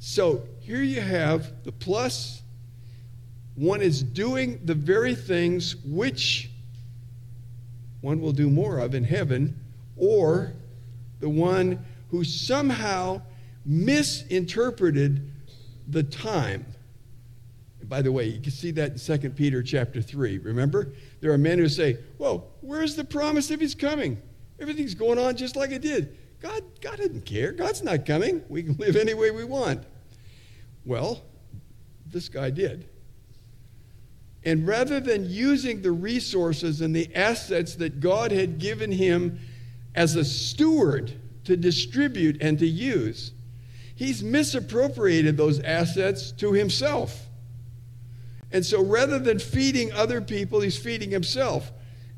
So 0.00 0.46
here 0.60 0.82
you 0.82 1.00
have 1.00 1.64
the 1.64 1.72
plus. 1.72 2.42
One 3.54 3.80
is 3.80 4.02
doing 4.02 4.60
the 4.64 4.74
very 4.74 5.14
things 5.14 5.76
which 5.84 6.50
one 8.02 8.20
will 8.20 8.32
do 8.32 8.50
more 8.50 8.78
of 8.78 8.94
in 8.94 9.04
heaven, 9.04 9.58
or 9.96 10.52
the 11.20 11.28
one 11.28 11.82
who 12.10 12.22
somehow 12.22 13.22
misinterpreted 13.64 15.30
the 15.88 16.02
time 16.02 16.66
by 17.92 18.00
the 18.00 18.10
way, 18.10 18.24
you 18.24 18.40
can 18.40 18.52
see 18.52 18.70
that 18.70 18.92
in 18.92 19.20
2 19.20 19.30
Peter 19.30 19.62
chapter 19.62 20.00
3. 20.00 20.38
Remember? 20.38 20.94
There 21.20 21.30
are 21.30 21.36
men 21.36 21.58
who 21.58 21.68
say, 21.68 21.98
Well, 22.16 22.46
where's 22.62 22.96
the 22.96 23.04
promise 23.04 23.50
of 23.50 23.60
his 23.60 23.74
coming? 23.74 24.16
Everything's 24.58 24.94
going 24.94 25.18
on 25.18 25.36
just 25.36 25.56
like 25.56 25.72
it 25.72 25.82
did. 25.82 26.16
God, 26.40 26.62
God 26.80 26.96
doesn't 26.96 27.26
care. 27.26 27.52
God's 27.52 27.82
not 27.82 28.06
coming. 28.06 28.42
We 28.48 28.62
can 28.62 28.76
live 28.78 28.96
any 28.96 29.12
way 29.12 29.30
we 29.30 29.44
want. 29.44 29.84
Well, 30.86 31.22
this 32.06 32.30
guy 32.30 32.48
did. 32.48 32.88
And 34.44 34.66
rather 34.66 35.00
than 35.00 35.28
using 35.28 35.82
the 35.82 35.92
resources 35.92 36.80
and 36.80 36.94
the 36.94 37.14
assets 37.14 37.76
that 37.76 38.00
God 38.00 38.32
had 38.32 38.58
given 38.58 38.90
him 38.90 39.38
as 39.94 40.16
a 40.16 40.24
steward 40.24 41.12
to 41.44 41.56
distribute 41.56 42.42
and 42.42 42.58
to 42.58 42.66
use, 42.66 43.32
he's 43.94 44.22
misappropriated 44.22 45.36
those 45.36 45.60
assets 45.60 46.32
to 46.32 46.52
himself. 46.52 47.28
And 48.50 48.66
so 48.66 48.82
rather 48.82 49.18
than 49.18 49.38
feeding 49.38 49.92
other 49.92 50.20
people, 50.20 50.60
he's 50.60 50.76
feeding 50.76 51.10
himself. 51.10 51.72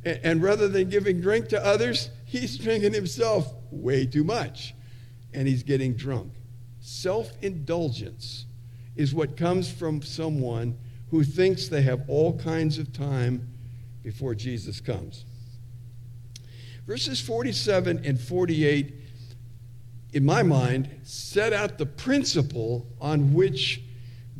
And 0.04 0.42
rather 0.42 0.68
than 0.68 0.88
giving 0.90 1.20
drink 1.20 1.48
to 1.48 1.64
others, 1.64 2.10
he's 2.24 2.58
drinking 2.58 2.94
himself 2.94 3.52
way 3.70 4.06
too 4.06 4.24
much. 4.24 4.74
And 5.32 5.46
he's 5.46 5.62
getting 5.62 5.94
drunk. 5.94 6.32
Self 6.80 7.30
indulgence 7.42 8.46
is 8.96 9.14
what 9.14 9.36
comes 9.36 9.70
from 9.70 10.02
someone 10.02 10.76
who 11.14 11.22
thinks 11.22 11.68
they 11.68 11.82
have 11.82 12.02
all 12.08 12.36
kinds 12.38 12.76
of 12.76 12.92
time 12.92 13.48
before 14.02 14.34
Jesus 14.34 14.80
comes. 14.80 15.24
Verses 16.88 17.20
47 17.20 18.04
and 18.04 18.20
48, 18.20 18.92
in 20.12 20.24
my 20.24 20.42
mind, 20.42 20.90
set 21.04 21.52
out 21.52 21.78
the 21.78 21.86
principle 21.86 22.84
on 23.00 23.32
which 23.32 23.80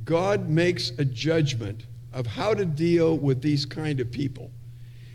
God 0.04 0.48
makes 0.48 0.90
a 0.98 1.04
judgment 1.04 1.84
of 2.12 2.26
how 2.26 2.54
to 2.54 2.64
deal 2.64 3.18
with 3.18 3.40
these 3.40 3.64
kind 3.64 4.00
of 4.00 4.10
people. 4.10 4.50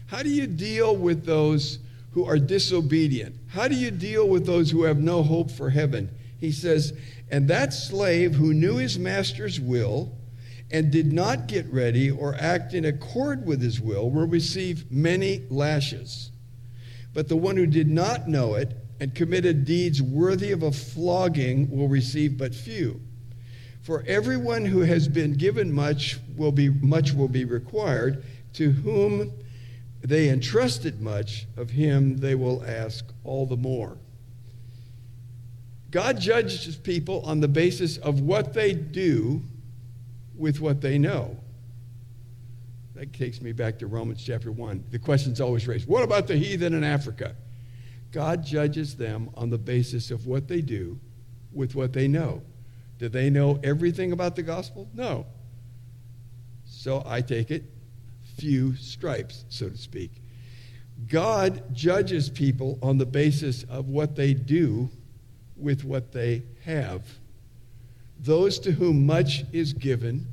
How 0.07 0.23
do 0.23 0.29
you 0.29 0.47
deal 0.47 0.95
with 0.95 1.25
those 1.25 1.79
who 2.11 2.23
are 2.23 2.39
disobedient? 2.39 3.35
How 3.49 3.67
do 3.67 3.75
you 3.75 3.91
deal 3.91 4.29
with 4.29 4.45
those 4.45 4.71
who 4.71 4.83
have 4.83 4.99
no 4.99 5.23
hope 5.23 5.51
for 5.51 5.69
heaven? 5.69 6.09
He 6.37 6.53
says, 6.53 6.97
And 7.29 7.49
that 7.49 7.73
slave 7.73 8.35
who 8.35 8.53
knew 8.53 8.77
his 8.77 8.97
master's 8.97 9.59
will 9.59 10.13
and 10.71 10.91
did 10.91 11.11
not 11.11 11.47
get 11.47 11.71
ready 11.71 12.11
or 12.11 12.35
act 12.35 12.73
in 12.73 12.85
accord 12.85 13.45
with 13.45 13.61
his 13.61 13.81
will 13.81 14.09
will 14.09 14.27
receive 14.27 14.91
many 14.91 15.43
lashes. 15.49 16.31
But 17.13 17.27
the 17.27 17.35
one 17.35 17.57
who 17.57 17.65
did 17.65 17.89
not 17.89 18.27
know 18.27 18.53
it 18.53 18.75
and 18.99 19.15
committed 19.15 19.65
deeds 19.65 20.01
worthy 20.01 20.51
of 20.51 20.63
a 20.63 20.71
flogging 20.71 21.69
will 21.71 21.87
receive 21.87 22.37
but 22.37 22.53
few. 22.53 23.01
For 23.81 24.03
everyone 24.05 24.65
who 24.65 24.81
has 24.81 25.07
been 25.07 25.33
given 25.33 25.71
much 25.71 26.19
will 26.35 26.51
be 26.51 26.69
much 26.69 27.13
will 27.13 27.29
be 27.29 27.45
required. 27.45 28.23
To 28.53 28.71
whom 28.71 29.31
they 30.01 30.29
entrusted 30.29 31.01
much, 31.01 31.47
of 31.57 31.71
him 31.71 32.17
they 32.17 32.35
will 32.35 32.63
ask 32.65 33.05
all 33.23 33.45
the 33.45 33.57
more. 33.57 33.97
God 35.91 36.19
judges 36.19 36.75
people 36.75 37.21
on 37.25 37.39
the 37.39 37.47
basis 37.47 37.97
of 37.97 38.21
what 38.21 38.53
they 38.53 38.73
do 38.73 39.41
with 40.39 40.61
what 40.61 40.81
they 40.81 40.97
know. 40.97 41.37
That 42.95 43.13
takes 43.13 43.41
me 43.41 43.51
back 43.51 43.79
to 43.79 43.87
Romans 43.87 44.23
chapter 44.23 44.51
1. 44.51 44.85
The 44.89 44.99
question's 44.99 45.39
always 45.39 45.67
raised 45.67 45.87
what 45.87 46.03
about 46.03 46.27
the 46.27 46.35
heathen 46.35 46.73
in 46.73 46.83
Africa? 46.83 47.35
God 48.11 48.43
judges 48.43 48.95
them 48.95 49.29
on 49.35 49.49
the 49.49 49.57
basis 49.57 50.09
of 50.09 50.25
what 50.25 50.47
they 50.47 50.61
do 50.61 50.99
with 51.53 51.75
what 51.75 51.93
they 51.93 52.07
know. 52.07 52.41
Do 52.97 53.07
they 53.07 53.29
know 53.29 53.59
everything 53.63 54.11
about 54.11 54.35
the 54.35 54.43
gospel? 54.43 54.89
No. 54.93 55.25
So 56.65 57.03
I 57.05 57.21
take 57.21 57.51
it, 57.51 57.63
few 58.37 58.75
stripes, 58.75 59.45
so 59.49 59.69
to 59.69 59.77
speak. 59.77 60.11
God 61.07 61.73
judges 61.73 62.29
people 62.29 62.77
on 62.81 62.97
the 62.97 63.05
basis 63.05 63.63
of 63.63 63.87
what 63.87 64.15
they 64.15 64.33
do 64.33 64.89
with 65.55 65.83
what 65.83 66.11
they 66.11 66.43
have. 66.65 67.03
Those 68.19 68.59
to 68.59 68.71
whom 68.71 69.05
much 69.05 69.45
is 69.53 69.73
given, 69.73 70.27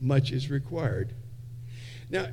much 0.00 0.30
is 0.30 0.50
required. 0.50 1.14
Now, 2.10 2.28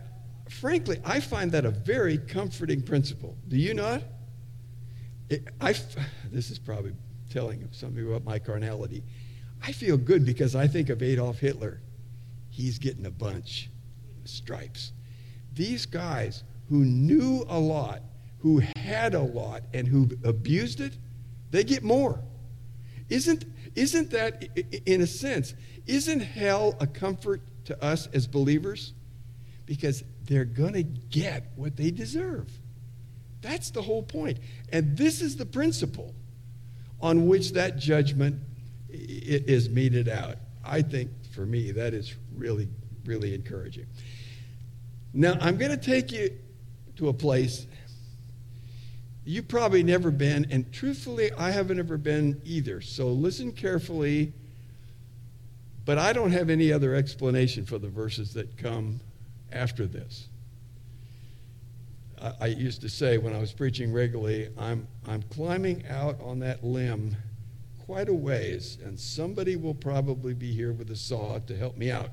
frankly, 0.50 1.00
I 1.06 1.20
find 1.20 1.52
that 1.54 1.66
a 1.66 1.72
very 1.72 2.18
comforting 2.18 2.82
principle. 2.82 3.38
Do 3.48 3.58
you 3.58 3.74
not? 3.74 4.04
It, 5.30 5.48
I, 5.62 5.74
this 6.32 6.52
is 6.52 6.60
probably 6.60 6.94
telling 7.30 7.68
something 7.72 8.06
about 8.06 8.26
my 8.26 8.38
carnality. 8.38 9.04
I 9.64 9.72
feel 9.72 9.98
good 9.98 10.26
because 10.26 10.56
I 10.56 10.68
think 10.68 10.90
of 10.90 11.02
Adolf 11.02 11.40
Hitler. 11.40 11.80
He's 12.50 12.78
getting 12.78 13.06
a 13.06 13.12
bunch 13.12 13.70
of 14.24 14.30
stripes. 14.30 14.92
These 15.54 15.86
guys 15.86 16.44
who 16.70 16.84
knew 16.84 17.46
a 17.48 17.60
lot, 17.60 18.02
who 18.40 18.62
had 18.76 19.14
a 19.14 19.22
lot, 19.22 19.64
and 19.74 19.88
who 19.88 20.10
abused 20.24 20.82
it, 20.82 20.94
they 21.52 21.64
get 21.64 21.84
more. 21.84 22.20
Isn't, 23.10 23.46
isn't 23.76 24.12
that, 24.12 24.44
in 24.86 25.02
a 25.02 25.08
sense, 25.08 25.54
isn't 25.88 26.20
hell 26.20 26.76
a 26.80 26.88
comfort 26.88 27.42
to 27.66 27.84
us 27.84 28.08
as 28.08 28.28
believers? 28.28 28.94
Because 29.66 30.04
they're 30.24 30.46
going 30.46 30.74
to 30.74 30.84
get 30.84 31.52
what 31.56 31.78
they 31.78 31.92
deserve. 31.92 32.50
That's 33.42 33.72
the 33.72 33.82
whole 33.82 34.04
point. 34.04 34.40
And 34.72 34.98
this 34.98 35.22
is 35.22 35.38
the 35.38 35.46
principle 35.46 36.14
on 37.02 37.28
which 37.28 37.54
that 37.54 37.78
judgment 37.78 38.40
is 38.90 39.70
meted 39.70 40.08
out. 40.08 40.36
I 40.64 40.82
think 40.82 41.10
for 41.34 41.46
me, 41.46 41.72
that 41.72 41.94
is 41.94 42.14
really, 42.36 42.68
really 43.06 43.34
encouraging. 43.34 43.88
Now, 45.14 45.38
I'm 45.42 45.58
going 45.58 45.72
to 45.72 45.78
take 45.78 46.12
you 46.12 46.38
to 46.98 47.10
a 47.10 47.14
place 47.14 47.66
you've 49.26 49.48
probably 49.48 49.84
never 49.84 50.12
been, 50.12 50.48
and 50.50 50.72
truthfully, 50.72 51.32
I 51.34 51.52
haven't 51.52 51.80
ever 51.80 51.98
been 51.98 52.42
either. 52.44 52.82
So 52.82 53.08
listen 53.10 53.52
carefully, 53.52 54.34
but 55.86 55.98
I 55.98 56.14
don't 56.14 56.32
have 56.32 56.50
any 56.50 56.72
other 56.72 56.96
explanation 56.96 57.66
for 57.66 57.78
the 57.78 57.90
verses 57.90 58.34
that 58.34 58.58
come 58.58 59.00
after 59.52 59.86
this. 59.86 60.28
I, 62.22 62.34
I 62.42 62.46
used 62.48 62.82
to 62.82 62.90
say 62.90 63.18
when 63.18 63.34
I 63.34 63.40
was 63.40 63.52
preaching 63.52 63.92
regularly, 63.92 64.50
I'm, 64.58 64.88
I'm 65.08 65.24
climbing 65.24 65.86
out 65.88 66.20
on 66.22 66.40
that 66.40 66.64
limb 66.64 67.16
quite 67.86 68.10
a 68.10 68.14
ways, 68.14 68.78
and 68.84 69.00
somebody 69.00 69.56
will 69.56 69.74
probably 69.74 70.34
be 70.34 70.54
here 70.54 70.72
with 70.72 70.90
a 70.92 70.96
saw 70.96 71.40
to 71.40 71.58
help 71.58 71.78
me 71.78 71.92
out. 71.92 72.10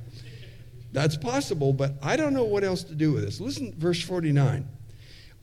That's 0.93 1.17
possible, 1.17 1.73
but 1.73 1.93
I 2.03 2.17
don't 2.17 2.33
know 2.33 2.45
what 2.45 2.65
else 2.65 2.83
to 2.85 2.95
do 2.95 3.13
with 3.13 3.25
this. 3.25 3.41
Listen, 3.41 3.75
verse 3.77 4.03
49. 4.03 4.67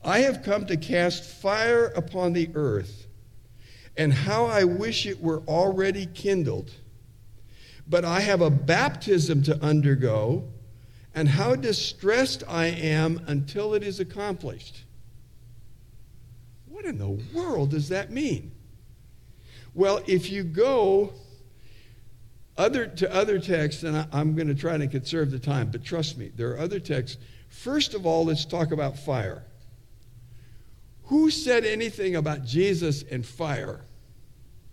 I 0.04 0.20
have 0.20 0.42
come 0.42 0.66
to 0.66 0.76
cast 0.76 1.24
fire 1.24 1.86
upon 1.86 2.32
the 2.32 2.50
earth, 2.54 3.06
and 3.96 4.12
how 4.12 4.46
I 4.46 4.64
wish 4.64 5.06
it 5.06 5.20
were 5.20 5.42
already 5.48 6.06
kindled. 6.06 6.70
But 7.88 8.04
I 8.04 8.20
have 8.20 8.40
a 8.40 8.50
baptism 8.50 9.42
to 9.44 9.60
undergo, 9.62 10.48
and 11.14 11.28
how 11.28 11.56
distressed 11.56 12.44
I 12.46 12.66
am 12.66 13.22
until 13.26 13.74
it 13.74 13.82
is 13.82 14.00
accomplished. 14.00 14.84
What 16.66 16.84
in 16.84 16.98
the 16.98 17.18
world 17.34 17.70
does 17.70 17.88
that 17.88 18.10
mean? 18.10 18.52
Well, 19.74 20.02
if 20.06 20.30
you 20.30 20.42
go 20.42 21.12
other, 22.56 22.86
to 22.86 23.14
other 23.14 23.38
texts, 23.38 23.82
and 23.82 23.96
I, 23.96 24.06
I'm 24.12 24.34
going 24.34 24.48
to 24.48 24.54
try 24.54 24.76
to 24.76 24.86
conserve 24.86 25.30
the 25.30 25.38
time, 25.38 25.70
but 25.70 25.84
trust 25.84 26.16
me, 26.16 26.32
there 26.34 26.50
are 26.52 26.58
other 26.58 26.80
texts. 26.80 27.18
First 27.48 27.94
of 27.94 28.06
all, 28.06 28.24
let's 28.24 28.44
talk 28.44 28.72
about 28.72 28.98
fire. 28.98 29.44
Who 31.06 31.30
said 31.30 31.64
anything 31.64 32.16
about 32.16 32.44
Jesus 32.44 33.04
and 33.04 33.24
fire 33.24 33.84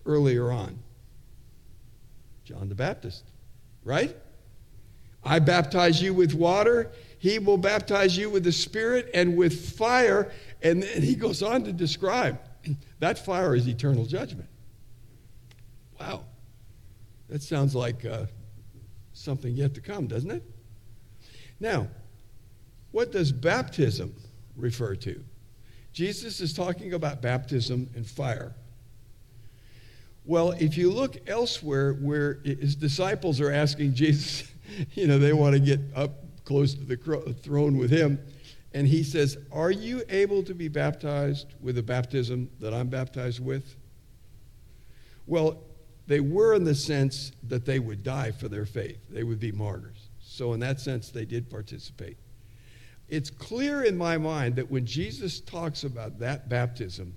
earlier 0.05 0.51
on? 0.51 0.79
John 2.43 2.69
the 2.69 2.75
Baptist, 2.75 3.23
right? 3.83 4.15
I 5.23 5.39
baptize 5.39 6.01
you 6.01 6.13
with 6.13 6.33
water. 6.33 6.91
He 7.19 7.39
will 7.39 7.57
baptize 7.57 8.17
you 8.17 8.29
with 8.29 8.43
the 8.43 8.51
Spirit 8.51 9.09
and 9.13 9.37
with 9.37 9.77
fire. 9.77 10.31
And 10.61 10.83
then 10.83 11.01
he 11.01 11.15
goes 11.15 11.41
on 11.41 11.63
to 11.63 11.71
describe 11.71 12.39
that 12.99 13.23
fire 13.23 13.55
is 13.55 13.67
eternal 13.67 14.05
judgment. 14.05 14.49
Wow. 15.99 16.25
That 17.29 17.41
sounds 17.41 17.75
like 17.75 18.05
uh, 18.05 18.25
something 19.13 19.53
yet 19.53 19.73
to 19.75 19.81
come, 19.81 20.07
doesn't 20.07 20.31
it? 20.31 20.43
Now, 21.59 21.87
what 22.91 23.11
does 23.11 23.31
baptism 23.31 24.15
refer 24.57 24.95
to? 24.95 25.23
Jesus 25.93 26.41
is 26.41 26.53
talking 26.53 26.93
about 26.93 27.21
baptism 27.21 27.89
and 27.95 28.05
fire. 28.05 28.53
Well, 30.25 30.51
if 30.51 30.77
you 30.77 30.91
look 30.91 31.17
elsewhere 31.27 31.93
where 31.93 32.39
his 32.43 32.75
disciples 32.75 33.39
are 33.39 33.51
asking 33.51 33.93
Jesus, 33.93 34.51
you 34.93 35.07
know, 35.07 35.19
they 35.19 35.33
want 35.33 35.53
to 35.53 35.59
get 35.59 35.79
up 35.95 36.11
close 36.45 36.73
to 36.73 36.83
the 36.83 37.35
throne 37.41 37.77
with 37.77 37.91
him, 37.91 38.19
and 38.73 38.87
he 38.87 39.03
says, 39.03 39.37
Are 39.51 39.71
you 39.71 40.03
able 40.09 40.43
to 40.43 40.53
be 40.53 40.67
baptized 40.67 41.53
with 41.61 41.75
the 41.75 41.83
baptism 41.83 42.49
that 42.59 42.73
I'm 42.73 42.87
baptized 42.87 43.43
with? 43.43 43.75
Well, 45.27 45.61
they 46.07 46.19
were 46.19 46.53
in 46.53 46.63
the 46.63 46.75
sense 46.75 47.31
that 47.43 47.65
they 47.65 47.79
would 47.79 48.03
die 48.03 48.31
for 48.31 48.49
their 48.49 48.65
faith, 48.65 48.99
they 49.09 49.23
would 49.23 49.39
be 49.39 49.51
martyrs. 49.51 50.09
So, 50.21 50.53
in 50.53 50.59
that 50.61 50.79
sense, 50.79 51.09
they 51.09 51.25
did 51.25 51.49
participate. 51.49 52.17
It's 53.13 53.29
clear 53.29 53.83
in 53.83 53.95
my 53.95 54.17
mind 54.17 54.55
that 54.55 54.71
when 54.71 54.87
Jesus 54.87 55.39
talks 55.39 55.83
about 55.83 56.17
that 56.17 56.49
baptism, 56.49 57.13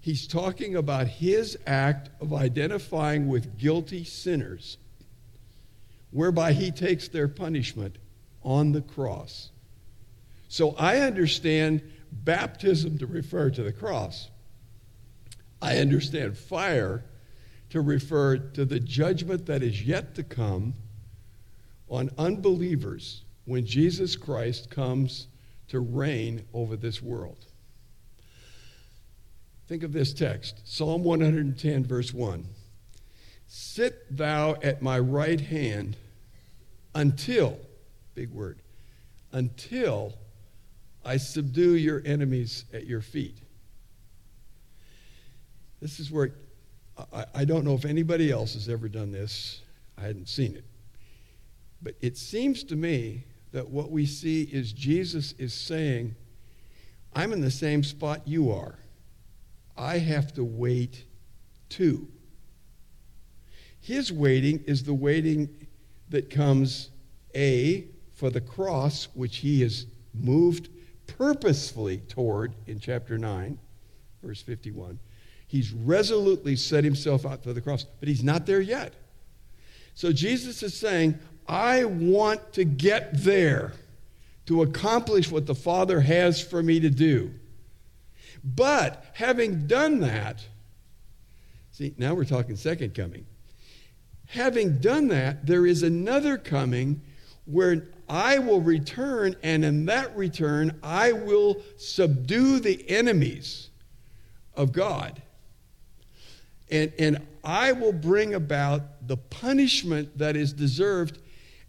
he's 0.00 0.26
talking 0.26 0.74
about 0.74 1.06
his 1.06 1.56
act 1.68 2.10
of 2.20 2.34
identifying 2.34 3.28
with 3.28 3.56
guilty 3.56 4.02
sinners, 4.02 4.76
whereby 6.10 6.52
he 6.52 6.72
takes 6.72 7.06
their 7.06 7.28
punishment 7.28 7.98
on 8.42 8.72
the 8.72 8.80
cross. 8.80 9.50
So 10.48 10.74
I 10.76 10.96
understand 10.96 11.80
baptism 12.10 12.98
to 12.98 13.06
refer 13.06 13.50
to 13.50 13.62
the 13.62 13.72
cross. 13.72 14.30
I 15.62 15.76
understand 15.76 16.38
fire 16.38 17.04
to 17.68 17.80
refer 17.80 18.36
to 18.36 18.64
the 18.64 18.80
judgment 18.80 19.46
that 19.46 19.62
is 19.62 19.84
yet 19.84 20.16
to 20.16 20.24
come 20.24 20.74
on 21.88 22.10
unbelievers 22.18 23.22
when 23.44 23.66
Jesus 23.66 24.16
Christ 24.16 24.70
comes 24.70 25.28
to 25.68 25.80
reign 25.80 26.44
over 26.52 26.76
this 26.76 27.00
world. 27.00 27.46
Think 29.68 29.82
of 29.82 29.92
this 29.92 30.12
text 30.12 30.62
Psalm 30.64 31.04
110, 31.04 31.84
verse 31.84 32.12
1. 32.12 32.46
Sit 33.46 34.16
thou 34.16 34.56
at 34.62 34.82
my 34.82 34.98
right 34.98 35.40
hand 35.40 35.96
until, 36.94 37.58
big 38.14 38.30
word, 38.30 38.60
until 39.32 40.14
I 41.04 41.16
subdue 41.16 41.76
your 41.76 42.02
enemies 42.04 42.64
at 42.72 42.86
your 42.86 43.00
feet. 43.00 43.38
This 45.80 45.98
is 45.98 46.10
where 46.10 46.32
I, 47.12 47.24
I, 47.34 47.44
don't 47.44 47.64
know 47.64 47.74
if 47.74 47.84
anybody 47.84 48.30
else 48.30 48.54
has 48.54 48.68
ever 48.68 48.88
done 48.88 49.12
this. 49.12 49.62
I 49.96 50.02
hadn't 50.02 50.28
seen 50.28 50.54
it. 50.54 50.64
But 51.80 51.94
it 52.00 52.18
seems 52.18 52.62
to 52.64 52.76
me 52.76 53.24
that 53.52 53.68
what 53.68 53.90
we 53.90 54.06
see 54.06 54.42
is 54.42 54.72
Jesus 54.72 55.32
is 55.38 55.52
saying, 55.52 56.14
I'm 57.14 57.32
in 57.32 57.40
the 57.40 57.50
same 57.50 57.82
spot 57.82 58.26
you 58.26 58.52
are. 58.52 58.78
I 59.76 59.98
have 59.98 60.32
to 60.34 60.44
wait 60.44 61.04
too. 61.68 62.08
His 63.80 64.12
waiting 64.12 64.62
is 64.66 64.84
the 64.84 64.94
waiting 64.94 65.48
that 66.10 66.30
comes, 66.30 66.90
A, 67.34 67.86
for 68.12 68.30
the 68.30 68.40
cross, 68.40 69.08
which 69.14 69.38
he 69.38 69.62
has 69.62 69.86
moved 70.12 70.68
purposefully 71.06 71.98
toward 71.98 72.54
in 72.66 72.78
chapter 72.78 73.16
9, 73.16 73.58
verse 74.22 74.42
51. 74.42 74.98
He's 75.46 75.72
resolutely 75.72 76.54
set 76.54 76.84
himself 76.84 77.26
out 77.26 77.42
for 77.42 77.52
the 77.52 77.60
cross, 77.60 77.84
but 77.98 78.08
he's 78.08 78.22
not 78.22 78.46
there 78.46 78.60
yet. 78.60 78.94
So 79.94 80.12
Jesus 80.12 80.62
is 80.62 80.78
saying, 80.78 81.18
I 81.50 81.84
want 81.84 82.52
to 82.52 82.64
get 82.64 83.10
there 83.12 83.72
to 84.46 84.62
accomplish 84.62 85.32
what 85.32 85.46
the 85.46 85.54
Father 85.54 86.00
has 86.00 86.40
for 86.40 86.62
me 86.62 86.78
to 86.78 86.90
do. 86.90 87.34
But 88.44 89.04
having 89.14 89.66
done 89.66 89.98
that, 90.00 90.46
see, 91.72 91.92
now 91.98 92.14
we're 92.14 92.24
talking 92.24 92.54
second 92.54 92.94
coming. 92.94 93.26
Having 94.28 94.78
done 94.78 95.08
that, 95.08 95.44
there 95.44 95.66
is 95.66 95.82
another 95.82 96.38
coming 96.38 97.00
where 97.46 97.88
I 98.08 98.38
will 98.38 98.60
return, 98.60 99.34
and 99.42 99.64
in 99.64 99.86
that 99.86 100.16
return, 100.16 100.78
I 100.84 101.10
will 101.10 101.60
subdue 101.76 102.60
the 102.60 102.88
enemies 102.88 103.70
of 104.54 104.70
God. 104.70 105.20
And, 106.70 106.92
and 106.96 107.26
I 107.42 107.72
will 107.72 107.92
bring 107.92 108.34
about 108.34 109.08
the 109.08 109.16
punishment 109.16 110.16
that 110.18 110.36
is 110.36 110.52
deserved. 110.52 111.18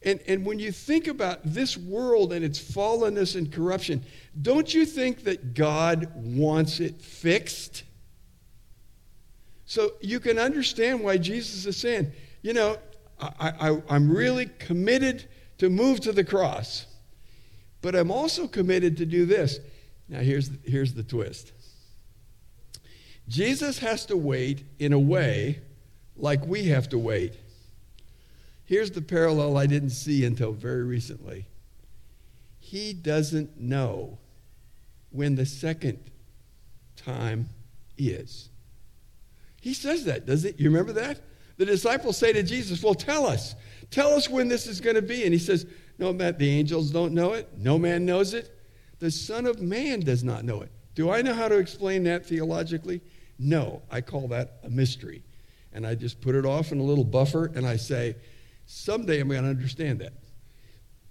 And, 0.04 0.20
and 0.28 0.46
when 0.46 0.58
you 0.58 0.72
think 0.72 1.08
about 1.08 1.42
this 1.44 1.78
world 1.78 2.34
and 2.34 2.44
its 2.44 2.60
fallenness 2.60 3.36
and 3.36 3.52
corruption, 3.52 4.04
don't 4.42 4.74
you 4.74 4.86
think 4.86 5.24
that 5.26 5.54
God 5.54 6.12
wants 6.16 6.80
it 6.80 7.00
fixed? 7.02 7.84
So 9.66 9.94
you 10.02 10.20
can 10.20 10.40
understand 10.40 11.02
why 11.02 11.18
Jesus 11.18 11.66
is 11.66 11.78
saying, 11.78 12.12
you 12.42 12.54
know, 12.54 12.78
I, 13.20 13.78
I, 13.90 13.96
am 13.96 14.12
really 14.12 14.48
committed 14.58 15.30
to 15.60 15.70
move 15.70 16.00
to 16.02 16.12
the 16.12 16.24
cross, 16.24 16.88
but 17.82 17.96
I'm 17.96 18.10
also 18.10 18.48
committed 18.48 18.98
to 18.98 19.06
do 19.06 19.28
this. 19.28 19.60
Now, 20.10 20.20
here's, 20.20 20.50
here's 20.66 20.94
the 20.94 21.04
twist 21.04 21.54
Jesus 23.28 23.80
has 23.80 24.06
to 24.08 24.18
wait 24.18 24.66
in 24.80 24.92
a 24.94 25.00
way 25.00 25.62
like 26.18 26.46
we 26.46 26.66
have 26.66 26.90
to 26.90 26.98
wait. 26.98 27.36
Here's 28.72 28.92
the 28.92 29.02
parallel 29.02 29.58
I 29.58 29.66
didn't 29.66 29.90
see 29.90 30.24
until 30.24 30.54
very 30.54 30.86
recently. 30.86 31.46
He 32.62 32.94
doesn't 32.94 33.60
know 33.60 34.18
when 35.10 35.36
the 35.36 35.46
second 35.46 36.00
time 36.96 37.50
is. 37.98 38.48
He 39.60 39.74
says 39.74 40.06
that, 40.06 40.26
does 40.26 40.46
it? 40.46 40.58
You 40.58 40.70
remember 40.70 40.94
that? 40.94 41.20
The 41.58 41.66
disciples 41.66 42.16
say 42.16 42.32
to 42.32 42.44
Jesus, 42.44 42.82
Well, 42.82 42.94
tell 42.94 43.26
us. 43.26 43.56
Tell 43.90 44.14
us 44.14 44.30
when 44.30 44.48
this 44.48 44.68
is 44.68 44.80
going 44.80 44.96
to 44.96 45.02
be. 45.02 45.26
And 45.26 45.34
he 45.34 45.40
says, 45.40 45.66
No, 46.00 46.14
Matt, 46.14 46.40
the 46.40 46.50
angels 46.50 46.92
don't 46.92 47.14
know 47.14 47.34
it. 47.34 47.50
No 47.58 47.78
man 47.78 48.06
knows 48.06 48.34
it. 48.34 48.58
The 49.00 49.12
Son 49.12 49.48
of 49.48 49.62
Man 49.62 50.00
does 50.00 50.24
not 50.24 50.46
know 50.46 50.62
it. 50.62 50.72
Do 50.96 51.12
I 51.12 51.22
know 51.22 51.34
how 51.34 51.50
to 51.50 51.58
explain 51.58 52.06
that 52.06 52.26
theologically? 52.26 53.02
No, 53.38 53.82
I 53.92 54.00
call 54.00 54.30
that 54.30 54.60
a 54.64 54.70
mystery. 54.70 55.24
And 55.74 55.86
I 55.86 55.94
just 55.96 56.22
put 56.22 56.36
it 56.36 56.46
off 56.46 56.72
in 56.72 56.80
a 56.80 56.84
little 56.84 57.04
buffer 57.04 57.52
and 57.54 57.68
I 57.68 57.76
say, 57.76 58.16
someday 58.72 59.20
I'm 59.20 59.30
going 59.30 59.44
to 59.44 59.50
understand 59.50 60.00
that. 60.00 60.14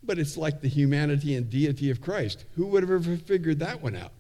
But 0.02 0.18
it's 0.18 0.36
like 0.36 0.60
the 0.60 0.68
humanity 0.68 1.34
and 1.34 1.50
deity 1.50 1.90
of 1.90 2.00
Christ. 2.00 2.44
Who 2.56 2.66
would 2.68 2.82
have 2.82 2.90
ever 2.90 3.16
figured 3.16 3.58
that 3.58 3.82
one 3.82 3.94
out? 3.94 4.12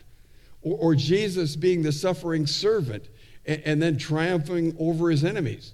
Or, 0.62 0.76
or 0.76 0.94
Jesus 0.94 1.56
being 1.56 1.82
the 1.82 1.92
suffering 1.92 2.46
servant 2.46 3.08
and, 3.46 3.62
and, 3.64 3.82
then 3.82 3.96
triumphing 3.96 4.76
over 4.78 5.10
his 5.10 5.24
enemies. 5.24 5.72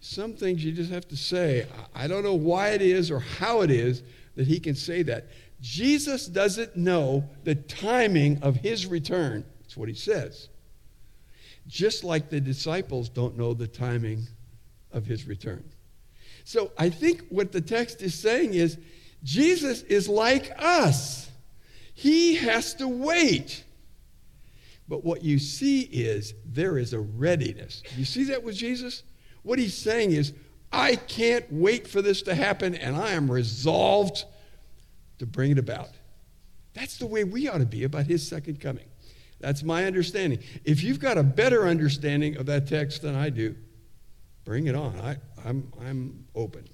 Some 0.00 0.34
things 0.34 0.64
you 0.64 0.72
just 0.72 0.90
have 0.90 1.06
to 1.08 1.16
say. 1.16 1.66
I 1.94 2.08
don't 2.08 2.24
know 2.24 2.34
why 2.34 2.70
it 2.70 2.82
is 2.82 3.10
or 3.10 3.20
how 3.20 3.60
it 3.60 3.70
is 3.70 4.02
that 4.34 4.48
he 4.48 4.58
can 4.58 4.74
say 4.74 5.02
that. 5.04 5.28
Jesus 5.60 6.26
doesn't 6.26 6.74
know 6.76 7.28
the 7.44 7.54
timing 7.54 8.42
of 8.42 8.56
his 8.56 8.86
return. 8.86 9.44
That's 9.60 9.76
what 9.76 9.88
he 9.88 9.94
says 9.94 10.48
just 11.66 12.02
like 12.04 12.28
the 12.28 12.40
disciples 12.40 13.08
don't 13.08 13.38
know 13.38 13.54
the 13.54 13.68
timing 13.68 14.26
of 14.90 15.06
his 15.06 15.26
return. 15.26 15.64
So 16.44 16.72
I 16.78 16.90
think 16.90 17.24
what 17.28 17.52
the 17.52 17.60
text 17.60 18.02
is 18.02 18.14
saying 18.14 18.54
is 18.54 18.78
Jesus 19.22 19.82
is 19.82 20.08
like 20.08 20.52
us, 20.58 21.30
he 21.94 22.36
has 22.36 22.74
to 22.74 22.88
wait. 22.88 23.64
But 24.88 25.04
what 25.04 25.22
you 25.22 25.38
see 25.38 25.82
is 25.82 26.34
there 26.44 26.76
is 26.76 26.92
a 26.92 27.00
readiness. 27.00 27.82
You 27.96 28.04
see 28.04 28.24
that 28.24 28.42
with 28.42 28.56
Jesus? 28.56 29.04
What 29.42 29.58
he's 29.58 29.76
saying 29.76 30.10
is, 30.12 30.32
I 30.72 30.96
can't 30.96 31.44
wait 31.50 31.86
for 31.86 32.02
this 32.02 32.22
to 32.22 32.34
happen, 32.34 32.74
and 32.74 32.96
I 32.96 33.12
am 33.12 33.30
resolved 33.30 34.24
to 35.18 35.26
bring 35.26 35.52
it 35.52 35.58
about. 35.58 35.90
That's 36.74 36.96
the 36.96 37.06
way 37.06 37.24
we 37.24 37.48
ought 37.48 37.58
to 37.58 37.66
be 37.66 37.84
about 37.84 38.06
his 38.06 38.26
second 38.26 38.60
coming. 38.60 38.86
That's 39.40 39.62
my 39.62 39.84
understanding. 39.84 40.38
If 40.64 40.82
you've 40.82 41.00
got 41.00 41.18
a 41.18 41.22
better 41.22 41.66
understanding 41.66 42.36
of 42.36 42.46
that 42.46 42.66
text 42.66 43.02
than 43.02 43.14
I 43.14 43.28
do, 43.28 43.54
bring 44.44 44.66
it 44.66 44.74
on. 44.74 44.98
I, 45.00 45.16
I'm, 45.44 45.72
I'm 45.80 46.24
open. 46.34 46.68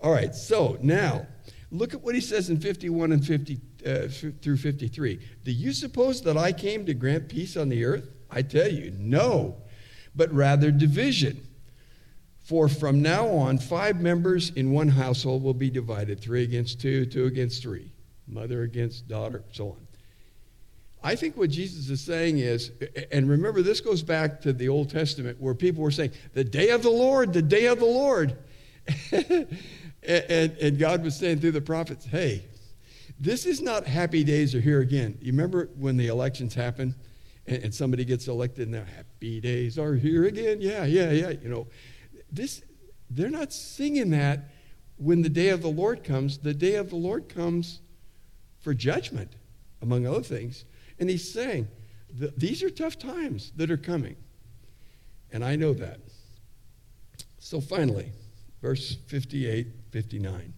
All 0.00 0.12
right, 0.12 0.34
so 0.34 0.78
now 0.82 1.26
look 1.70 1.94
at 1.94 2.02
what 2.02 2.14
he 2.14 2.20
says 2.20 2.50
in 2.50 2.60
51 2.60 3.12
and 3.12 3.24
50 3.24 3.60
uh, 3.86 4.08
through 4.40 4.56
53. 4.56 5.20
Do 5.44 5.52
you 5.52 5.72
suppose 5.72 6.22
that 6.22 6.36
I 6.36 6.52
came 6.52 6.86
to 6.86 6.94
grant 6.94 7.28
peace 7.28 7.56
on 7.56 7.68
the 7.68 7.84
earth? 7.84 8.08
I 8.30 8.42
tell 8.42 8.70
you, 8.70 8.92
no, 8.98 9.56
but 10.14 10.32
rather 10.32 10.70
division. 10.70 11.46
For 12.44 12.68
from 12.68 13.00
now 13.00 13.28
on, 13.28 13.58
five 13.58 14.00
members 14.00 14.50
in 14.50 14.70
one 14.70 14.88
household 14.88 15.42
will 15.42 15.54
be 15.54 15.70
divided 15.70 16.20
three 16.20 16.42
against 16.42 16.80
two, 16.80 17.06
two 17.06 17.24
against 17.24 17.62
three, 17.62 17.90
mother 18.28 18.62
against 18.62 19.08
daughter, 19.08 19.44
so 19.50 19.70
on. 19.70 19.83
I 21.04 21.14
think 21.14 21.36
what 21.36 21.50
Jesus 21.50 21.90
is 21.90 22.00
saying 22.00 22.38
is, 22.38 22.72
and 23.12 23.28
remember, 23.28 23.62
this 23.62 23.80
goes 23.80 24.02
back 24.02 24.40
to 24.40 24.52
the 24.52 24.68
Old 24.68 24.90
Testament 24.90 25.38
where 25.38 25.54
people 25.54 25.82
were 25.82 25.90
saying, 25.90 26.12
the 26.32 26.42
day 26.42 26.70
of 26.70 26.82
the 26.82 26.90
Lord, 26.90 27.32
the 27.32 27.42
day 27.42 27.66
of 27.66 27.78
the 27.78 27.84
Lord. 27.84 28.36
And, 30.06 30.24
and, 30.30 30.58
and 30.58 30.78
God 30.78 31.02
was 31.02 31.16
saying 31.16 31.40
through 31.40 31.52
the 31.52 31.60
prophets, 31.60 32.04
hey, 32.04 32.44
this 33.18 33.46
is 33.46 33.62
not 33.62 33.86
happy 33.86 34.24
days 34.24 34.54
are 34.54 34.60
here 34.60 34.80
again. 34.80 35.16
You 35.20 35.32
remember 35.32 35.70
when 35.76 35.96
the 35.96 36.08
elections 36.08 36.54
happen 36.54 36.94
and, 37.46 37.64
and 37.64 37.74
somebody 37.74 38.04
gets 38.04 38.28
elected 38.28 38.66
and 38.66 38.74
they're 38.74 38.84
happy 38.84 39.40
days 39.40 39.78
are 39.78 39.94
here 39.94 40.24
again? 40.24 40.60
Yeah, 40.60 40.84
yeah, 40.84 41.10
yeah. 41.10 41.30
You 41.30 41.48
know, 41.48 41.66
this 42.30 42.62
they're 43.10 43.30
not 43.30 43.52
singing 43.52 44.10
that 44.10 44.50
when 44.96 45.22
the 45.22 45.28
day 45.28 45.50
of 45.50 45.62
the 45.62 45.68
Lord 45.68 46.04
comes. 46.04 46.38
The 46.38 46.54
day 46.54 46.74
of 46.74 46.90
the 46.90 46.96
Lord 46.96 47.28
comes 47.28 47.80
for 48.60 48.74
judgment, 48.74 49.32
among 49.80 50.06
other 50.06 50.22
things. 50.22 50.64
And 50.98 51.10
he's 51.10 51.30
saying, 51.30 51.68
these 52.36 52.62
are 52.62 52.70
tough 52.70 52.98
times 52.98 53.52
that 53.56 53.70
are 53.70 53.76
coming. 53.76 54.16
And 55.32 55.44
I 55.44 55.56
know 55.56 55.74
that. 55.74 55.98
So 57.38 57.60
finally, 57.60 58.12
verse 58.62 58.96
58, 59.06 59.66
59. 59.90 60.52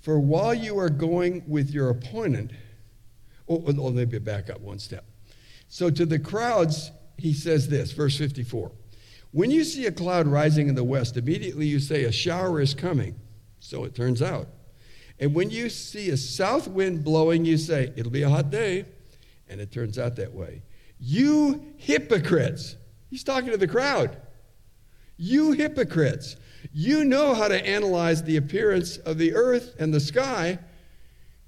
For 0.00 0.18
while 0.18 0.54
you 0.54 0.78
are 0.78 0.90
going 0.90 1.42
with 1.46 1.70
your 1.70 1.88
opponent, 1.90 2.50
oh, 3.48 3.64
oh, 3.66 3.74
oh 3.78 3.88
let 3.88 4.10
me 4.10 4.18
back 4.18 4.50
up 4.50 4.60
one 4.60 4.78
step. 4.78 5.04
So 5.68 5.88
to 5.90 6.04
the 6.04 6.18
crowds, 6.18 6.90
he 7.16 7.32
says 7.32 7.68
this, 7.68 7.92
verse 7.92 8.18
54. 8.18 8.72
When 9.30 9.50
you 9.50 9.64
see 9.64 9.86
a 9.86 9.92
cloud 9.92 10.26
rising 10.26 10.68
in 10.68 10.74
the 10.74 10.84
west, 10.84 11.16
immediately 11.16 11.66
you 11.66 11.78
say, 11.78 12.04
A 12.04 12.12
shower 12.12 12.60
is 12.60 12.74
coming. 12.74 13.14
So 13.60 13.84
it 13.84 13.94
turns 13.94 14.20
out. 14.20 14.48
And 15.18 15.34
when 15.34 15.50
you 15.50 15.70
see 15.70 16.10
a 16.10 16.16
south 16.16 16.68
wind 16.68 17.02
blowing, 17.02 17.44
you 17.44 17.56
say, 17.56 17.92
It'll 17.96 18.12
be 18.12 18.22
a 18.22 18.28
hot 18.28 18.50
day. 18.50 18.84
And 19.52 19.60
it 19.60 19.70
turns 19.70 19.98
out 19.98 20.16
that 20.16 20.32
way. 20.32 20.62
You 20.98 21.62
hypocrites. 21.76 22.76
He's 23.10 23.22
talking 23.22 23.50
to 23.50 23.58
the 23.58 23.68
crowd. 23.68 24.16
You 25.18 25.52
hypocrites. 25.52 26.36
You 26.72 27.04
know 27.04 27.34
how 27.34 27.48
to 27.48 27.66
analyze 27.66 28.22
the 28.22 28.38
appearance 28.38 28.96
of 28.96 29.18
the 29.18 29.34
earth 29.34 29.74
and 29.78 29.92
the 29.92 30.00
sky, 30.00 30.58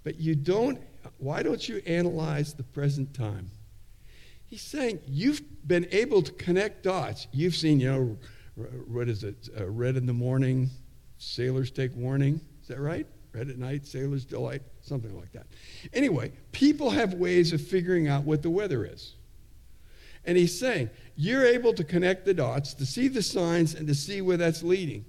but 0.03 0.21
you 0.21 0.35
don't. 0.35 0.83
Why 1.17 1.43
don't 1.43 1.67
you 1.67 1.81
analyze 1.87 2.53
the 2.53 2.63
present 2.63 3.15
time? 3.15 3.51
He's 4.45 4.61
saying 4.61 5.01
you've 5.07 5.41
been 5.67 5.87
able 5.91 6.21
to 6.21 6.33
connect 6.33 6.83
dots. 6.83 7.27
You've 7.33 7.57
seen, 7.57 7.81
you 7.81 7.91
know, 7.91 8.19
what 8.87 9.09
is 9.09 9.25
it? 9.25 9.49
Uh, 9.59 9.65
red 9.71 9.97
in 9.97 10.05
the 10.05 10.13
morning, 10.13 10.69
sailors 11.17 11.71
take 11.71 11.97
warning. 11.97 12.41
Is 12.61 12.69
that 12.69 12.81
right? 12.81 13.07
Red 13.35 13.51
at 13.51 13.59
night, 13.59 13.87
sailors 13.87 14.25
delight, 14.25 14.63
something 14.81 15.15
like 15.19 15.33
that. 15.33 15.47
Anyway, 15.93 16.33
people 16.53 16.91
have 16.91 17.15
ways 17.15 17.53
of 17.53 17.61
figuring 17.61 18.07
out 18.07 18.23
what 18.23 18.43
the 18.43 18.51
weather 18.51 18.85
is. 18.85 19.15
And 20.25 20.39
he's 20.39 20.59
saying, 20.59 20.89
you're 21.17 21.45
able 21.45 21.75
to 21.75 21.85
connect 21.85 22.25
the 22.25 22.33
dots, 22.33 22.75
to 22.75 22.87
see 22.87 23.09
the 23.09 23.23
signs, 23.23 23.75
and 23.75 23.89
to 23.89 23.95
see 23.95 24.21
where 24.23 24.37
that's 24.37 24.63
leading. 24.63 25.05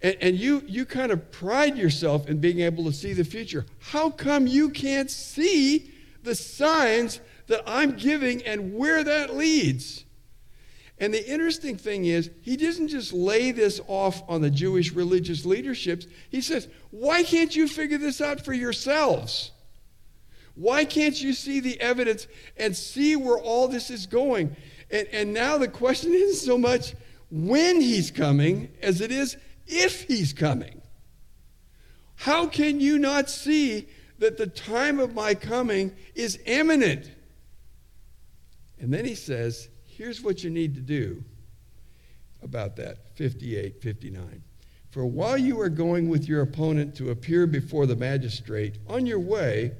And, 0.00 0.16
and, 0.20 0.36
you, 0.36 0.62
you 0.66 0.86
kind 0.86 1.12
of 1.12 1.30
pride 1.30 1.76
yourself 1.76 2.28
in 2.28 2.38
being 2.38 2.60
able 2.60 2.84
to 2.84 2.92
see 2.92 3.12
the 3.12 3.24
future. 3.24 3.66
How 3.80 4.10
come 4.10 4.46
you 4.46 4.70
can't 4.70 5.10
see 5.10 5.92
the 6.22 6.34
signs 6.34 7.20
that 7.46 7.62
I'm 7.66 7.96
giving 7.96 8.42
and 8.42 8.74
where 8.74 9.04
that 9.04 9.36
leads? 9.36 10.05
And 10.98 11.12
the 11.12 11.30
interesting 11.30 11.76
thing 11.76 12.06
is, 12.06 12.30
he 12.40 12.56
doesn't 12.56 12.88
just 12.88 13.12
lay 13.12 13.52
this 13.52 13.80
off 13.86 14.22
on 14.28 14.40
the 14.40 14.50
Jewish 14.50 14.92
religious 14.92 15.44
leaderships. 15.44 16.06
He 16.30 16.40
says, 16.40 16.68
Why 16.90 17.22
can't 17.22 17.54
you 17.54 17.68
figure 17.68 17.98
this 17.98 18.20
out 18.20 18.44
for 18.44 18.54
yourselves? 18.54 19.50
Why 20.54 20.86
can't 20.86 21.20
you 21.20 21.34
see 21.34 21.60
the 21.60 21.78
evidence 21.80 22.26
and 22.56 22.74
see 22.74 23.14
where 23.14 23.38
all 23.38 23.68
this 23.68 23.90
is 23.90 24.06
going? 24.06 24.56
And, 24.90 25.06
and 25.12 25.34
now 25.34 25.58
the 25.58 25.68
question 25.68 26.12
isn't 26.14 26.46
so 26.46 26.56
much 26.56 26.94
when 27.30 27.80
he's 27.80 28.10
coming 28.10 28.70
as 28.80 29.02
it 29.02 29.12
is 29.12 29.36
if 29.66 30.02
he's 30.04 30.32
coming. 30.32 30.80
How 32.14 32.46
can 32.46 32.80
you 32.80 32.98
not 32.98 33.28
see 33.28 33.88
that 34.18 34.38
the 34.38 34.46
time 34.46 34.98
of 34.98 35.14
my 35.14 35.34
coming 35.34 35.94
is 36.14 36.38
imminent? 36.46 37.10
And 38.78 38.92
then 38.92 39.04
he 39.04 39.14
says, 39.14 39.68
here's 39.96 40.22
what 40.22 40.44
you 40.44 40.50
need 40.50 40.74
to 40.74 40.80
do 40.80 41.22
about 42.42 42.76
that 42.76 42.98
58, 43.16 43.80
59. 43.80 44.42
For 44.90 45.04
while 45.04 45.36
you 45.36 45.60
are 45.60 45.68
going 45.68 46.08
with 46.08 46.28
your 46.28 46.42
opponent 46.42 46.94
to 46.96 47.10
appear 47.10 47.46
before 47.46 47.86
the 47.86 47.96
magistrate, 47.96 48.78
on 48.88 49.04
your 49.04 49.18
way, 49.20 49.72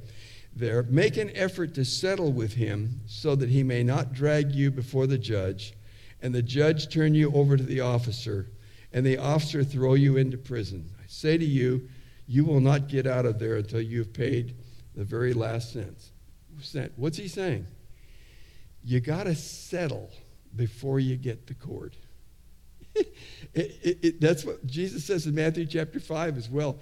there, 0.54 0.82
make 0.84 1.16
an 1.16 1.30
effort 1.34 1.74
to 1.74 1.84
settle 1.84 2.32
with 2.32 2.54
him 2.54 3.00
so 3.06 3.36
that 3.36 3.50
he 3.50 3.62
may 3.62 3.82
not 3.82 4.12
drag 4.12 4.52
you 4.52 4.70
before 4.70 5.06
the 5.06 5.18
judge, 5.18 5.74
and 6.22 6.34
the 6.34 6.42
judge 6.42 6.88
turn 6.88 7.14
you 7.14 7.32
over 7.32 7.56
to 7.56 7.62
the 7.62 7.80
officer, 7.80 8.48
and 8.92 9.04
the 9.04 9.18
officer 9.18 9.62
throw 9.62 9.94
you 9.94 10.16
into 10.16 10.38
prison. 10.38 10.90
I 10.98 11.04
say 11.06 11.36
to 11.36 11.44
you, 11.44 11.88
you 12.26 12.44
will 12.44 12.60
not 12.60 12.88
get 12.88 13.06
out 13.06 13.26
of 13.26 13.38
there 13.38 13.56
until 13.56 13.82
you've 13.82 14.12
paid 14.12 14.54
the 14.94 15.04
very 15.04 15.34
last 15.34 15.72
cent. 15.72 16.92
What's 16.96 17.18
he 17.18 17.28
saying? 17.28 17.66
You 18.86 19.00
got 19.00 19.24
to 19.24 19.34
settle 19.34 20.12
before 20.54 21.00
you 21.00 21.16
get 21.16 21.48
to 21.48 21.54
court. 21.54 21.96
it, 22.94 23.08
it, 23.52 23.98
it, 24.00 24.20
that's 24.20 24.44
what 24.44 24.64
Jesus 24.64 25.04
says 25.04 25.26
in 25.26 25.34
Matthew 25.34 25.66
chapter 25.66 25.98
5 25.98 26.38
as 26.38 26.48
well. 26.48 26.78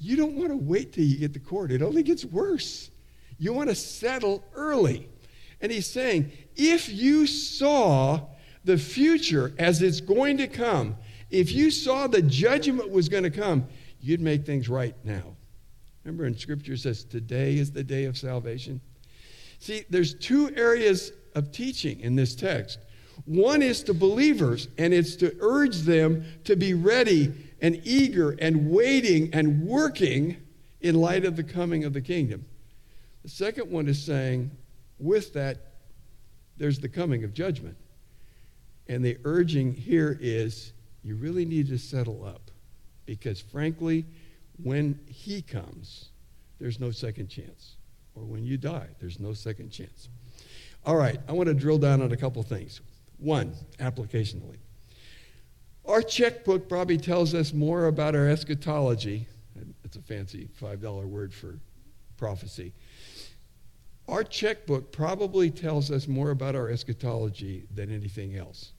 You 0.00 0.16
don't 0.16 0.34
want 0.34 0.48
to 0.48 0.56
wait 0.56 0.92
till 0.92 1.04
you 1.04 1.16
get 1.16 1.32
to 1.34 1.38
court, 1.38 1.70
it 1.70 1.82
only 1.82 2.02
gets 2.02 2.24
worse. 2.24 2.90
You 3.38 3.52
want 3.52 3.68
to 3.68 3.76
settle 3.76 4.42
early. 4.54 5.08
And 5.60 5.70
he's 5.70 5.86
saying, 5.86 6.32
if 6.56 6.88
you 6.88 7.28
saw 7.28 8.22
the 8.64 8.76
future 8.76 9.54
as 9.56 9.82
it's 9.82 10.00
going 10.00 10.38
to 10.38 10.48
come, 10.48 10.96
if 11.30 11.52
you 11.52 11.70
saw 11.70 12.08
the 12.08 12.22
judgment 12.22 12.90
was 12.90 13.08
going 13.08 13.22
to 13.22 13.30
come, 13.30 13.68
you'd 14.00 14.20
make 14.20 14.44
things 14.44 14.68
right 14.68 14.96
now. 15.04 15.36
Remember 16.02 16.26
in 16.26 16.36
Scripture 16.36 16.76
says, 16.76 17.04
today 17.04 17.56
is 17.56 17.70
the 17.70 17.84
day 17.84 18.06
of 18.06 18.18
salvation. 18.18 18.80
See, 19.58 19.84
there's 19.88 20.14
two 20.14 20.54
areas 20.54 21.12
of 21.36 21.52
teaching 21.52 22.00
in 22.00 22.16
this 22.16 22.34
text. 22.34 22.80
One 23.26 23.62
is 23.62 23.82
to 23.84 23.94
believers, 23.94 24.68
and 24.78 24.92
it's 24.92 25.14
to 25.16 25.36
urge 25.40 25.78
them 25.80 26.24
to 26.44 26.56
be 26.56 26.74
ready 26.74 27.32
and 27.60 27.80
eager 27.84 28.32
and 28.40 28.70
waiting 28.70 29.30
and 29.32 29.62
working 29.62 30.36
in 30.80 30.96
light 30.96 31.24
of 31.24 31.36
the 31.36 31.44
coming 31.44 31.84
of 31.84 31.92
the 31.92 32.00
kingdom. 32.00 32.44
The 33.22 33.28
second 33.28 33.70
one 33.70 33.86
is 33.88 34.02
saying, 34.02 34.50
with 34.98 35.32
that, 35.34 35.58
there's 36.56 36.78
the 36.78 36.88
coming 36.88 37.22
of 37.24 37.34
judgment. 37.34 37.76
And 38.88 39.04
the 39.04 39.18
urging 39.24 39.74
here 39.74 40.16
is 40.20 40.72
you 41.02 41.16
really 41.16 41.44
need 41.44 41.68
to 41.68 41.78
settle 41.78 42.24
up 42.24 42.50
because, 43.04 43.40
frankly, 43.40 44.06
when 44.62 44.98
he 45.06 45.42
comes, 45.42 46.10
there's 46.58 46.80
no 46.80 46.90
second 46.90 47.28
chance. 47.28 47.76
Or 48.14 48.24
when 48.24 48.44
you 48.44 48.56
die, 48.56 48.88
there's 49.00 49.20
no 49.20 49.32
second 49.32 49.70
chance. 49.70 50.08
All 50.86 50.96
right, 50.96 51.20
I 51.28 51.32
want 51.32 51.48
to 51.48 51.54
drill 51.54 51.78
down 51.78 52.00
on 52.00 52.12
a 52.12 52.16
couple 52.16 52.42
things. 52.42 52.80
One, 53.18 53.54
applicationally. 53.78 54.56
Our 55.84 56.00
checkbook 56.00 56.68
probably 56.68 56.96
tells 56.96 57.34
us 57.34 57.52
more 57.52 57.86
about 57.86 58.14
our 58.14 58.28
eschatology. 58.28 59.26
It's 59.84 59.96
a 59.96 60.00
fancy 60.00 60.48
$5 60.60 61.04
word 61.04 61.34
for 61.34 61.58
prophecy 62.16 62.72
our 64.08 64.22
checkbook 64.22 64.92
probably 64.92 65.50
tells 65.50 65.90
us 65.90 66.06
more 66.06 66.30
about 66.30 66.54
our 66.54 66.70
eschatology 66.70 67.66
than 67.74 67.92
anything 67.92 68.36
else. 68.36 68.72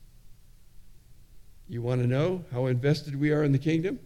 You 1.67 1.82
want 1.82 2.02
to 2.02 2.08
know 2.08 2.46
how 2.52 2.67
invested 2.67 3.20
we 3.20 3.32
are 3.32 3.43
in 3.43 3.52
the 3.52 3.60
kingdom? 3.60 4.00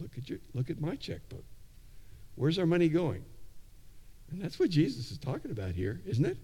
Look 0.00 0.16
at, 0.16 0.28
your, 0.28 0.38
look 0.54 0.70
at 0.70 0.80
my 0.80 0.94
checkbook. 0.94 1.44
Where's 2.36 2.58
our 2.58 2.66
money 2.66 2.88
going? 2.88 3.24
And 4.30 4.40
that's 4.40 4.58
what 4.58 4.70
Jesus 4.70 5.10
is 5.10 5.18
talking 5.18 5.50
about 5.50 5.72
here, 5.72 6.00
isn't 6.06 6.24
it? 6.24 6.38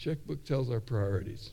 Checkbook 0.00 0.44
tells 0.44 0.70
our 0.70 0.80
priorities. 0.80 1.52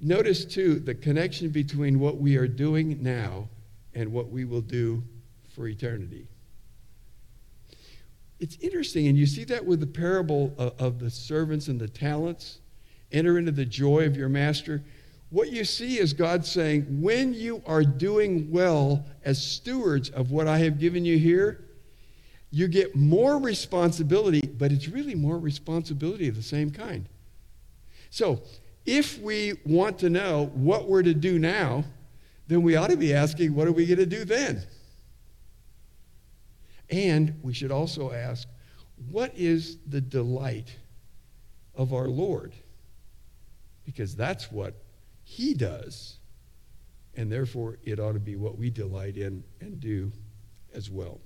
Notice, 0.00 0.44
too, 0.44 0.78
the 0.78 0.94
connection 0.94 1.48
between 1.50 1.98
what 1.98 2.18
we 2.18 2.36
are 2.36 2.48
doing 2.48 3.02
now 3.02 3.48
and 3.94 4.12
what 4.12 4.30
we 4.30 4.44
will 4.44 4.60
do 4.60 5.02
for 5.54 5.66
eternity 5.66 6.28
it's 8.44 8.58
interesting, 8.60 9.06
and 9.06 9.16
you 9.16 9.24
see 9.24 9.44
that 9.44 9.64
with 9.64 9.80
the 9.80 9.86
parable 9.86 10.54
of, 10.58 10.74
of, 10.78 10.98
the 10.98 11.10
servants 11.10 11.68
and 11.68 11.80
the 11.80 11.88
talents. 11.88 12.58
Enter 13.12 13.38
into 13.38 13.52
the 13.52 13.64
joy 13.64 14.04
of 14.04 14.16
your 14.16 14.28
master. 14.28 14.82
What 15.30 15.50
you 15.50 15.64
see 15.64 15.98
is 15.98 16.12
God 16.12 16.44
saying, 16.44 17.00
when 17.00 17.32
you 17.32 17.62
are 17.64 17.82
doing 17.82 18.50
well 18.50 19.06
as 19.24 19.42
stewards 19.42 20.10
of 20.10 20.30
what 20.30 20.46
I 20.46 20.58
have 20.58 20.78
given 20.78 21.04
you 21.04 21.18
here, 21.18 21.64
you 22.54 22.68
get 22.68 22.94
more 22.94 23.38
responsibility, 23.38 24.40
but 24.40 24.72
it's 24.72 24.88
really 24.88 25.14
more 25.14 25.38
responsibility 25.38 26.28
of 26.28 26.36
the 26.36 26.42
same 26.42 26.70
kind. 26.70 27.08
So, 28.10 28.42
if 28.86 29.18
we 29.18 29.54
want 29.64 29.98
to 30.00 30.10
know 30.10 30.50
what 30.54 30.88
we're 30.88 31.02
to 31.02 31.14
do 31.14 31.38
now, 31.38 31.84
then 32.46 32.62
we 32.62 32.76
ought 32.76 32.90
to 32.90 32.96
be 32.96 33.14
asking, 33.14 33.54
what 33.54 33.66
are 33.66 33.72
we 33.72 33.86
going 33.86 33.98
to 33.98 34.06
do 34.06 34.24
then? 34.24 34.62
And 36.90 37.40
we 37.42 37.54
should 37.54 37.72
also 37.72 38.12
ask, 38.12 38.46
what 39.10 39.32
is 39.34 39.78
the 39.86 40.00
delight 40.00 40.76
of 41.74 41.92
our 41.92 42.08
Lord? 42.08 42.52
Because 43.84 44.14
that's 44.14 44.52
what 44.52 44.74
he 45.24 45.54
does 45.54 46.18
and 47.16 47.30
therefore 47.30 47.78
it 47.84 48.00
ought 48.00 48.12
to 48.12 48.20
be 48.20 48.36
what 48.36 48.58
we 48.58 48.70
delight 48.70 49.16
in 49.16 49.44
and 49.60 49.80
do 49.80 50.12
as 50.74 50.90
well. 50.90 51.20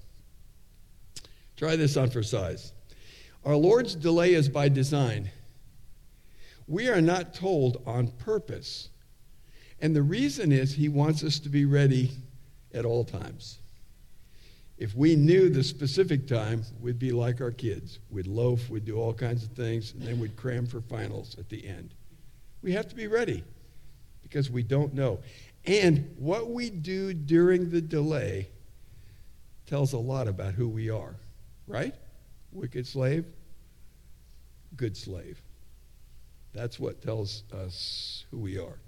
Try 1.59 1.77
this 1.77 1.97
on 1.97 2.09
for 2.09 2.23
size. 2.23 2.73
Our 3.45 3.57
Lord's 3.57 3.95
delay 3.95 4.35
is 4.35 4.49
by 4.49 4.69
design. 4.69 5.31
We 6.69 6.89
are 6.89 7.01
not 7.01 7.35
told 7.35 7.83
on 7.85 8.09
purpose. 8.09 8.91
And 9.81 9.95
the 9.95 10.03
reason 10.03 10.53
is 10.53 10.73
he 10.73 10.89
wants 10.89 11.25
us 11.25 11.39
to 11.41 11.49
be 11.49 11.65
ready 11.65 12.13
at 12.73 12.85
all 12.85 13.05
times. 13.05 13.59
If 14.77 14.95
we 14.95 15.17
knew 15.17 15.51
the 15.51 15.65
specific 15.65 16.29
time, 16.29 16.63
we'd 16.81 17.01
be 17.01 17.11
like 17.11 17.41
our 17.41 17.51
kids. 17.51 17.99
We'd 18.11 18.29
loaf, 18.29 18.71
we'd 18.71 18.85
do 18.85 18.97
all 18.97 19.13
kinds 19.13 19.43
of 19.43 19.51
things, 19.51 19.93
and 19.93 20.03
then 20.03 20.21
we'd 20.21 20.37
cram 20.37 20.67
for 20.67 20.81
finals 20.81 21.37
at 21.39 21.49
the 21.49 21.67
end. 21.67 21.95
We 22.63 22.73
have 22.73 22.87
to 22.89 22.95
be 22.95 23.09
ready 23.09 23.43
because 24.23 24.49
we 24.49 24.63
don't 24.63 24.95
know. 24.95 25.19
And 25.65 26.15
what 26.19 26.51
we 26.51 26.71
do 26.71 27.13
during 27.13 27.71
the 27.71 27.81
delay 27.81 28.49
tells 29.67 29.93
a 29.93 29.99
lot 29.99 30.29
about 30.29 30.55
who 30.55 30.69
we 30.69 30.91
are, 30.91 31.17
right? 31.69 31.95
Wicked 32.53 32.87
slave, 32.87 33.27
good 34.77 34.97
slave. 34.97 35.41
That's 36.55 36.81
what 36.81 37.03
tells 37.03 37.45
us 37.53 38.25
who 38.31 38.39
we 38.39 38.59
are. 38.59 38.79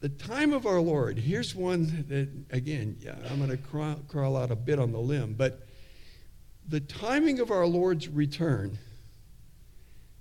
The 0.00 0.08
time 0.08 0.52
of 0.52 0.66
our 0.66 0.80
Lord, 0.80 1.18
here's 1.18 1.54
one 1.54 2.04
that, 2.08 2.28
again, 2.54 2.96
yeah, 3.00 3.14
I'm 3.30 3.38
going 3.38 3.50
to 3.50 3.56
crawl, 3.56 3.96
crawl 4.08 4.36
out 4.36 4.50
a 4.50 4.56
bit 4.56 4.78
on 4.78 4.92
the 4.92 4.98
limb, 4.98 5.34
but 5.34 5.66
the 6.68 6.80
timing 6.80 7.40
of 7.40 7.50
our 7.50 7.66
Lord's 7.66 8.08
return 8.08 8.78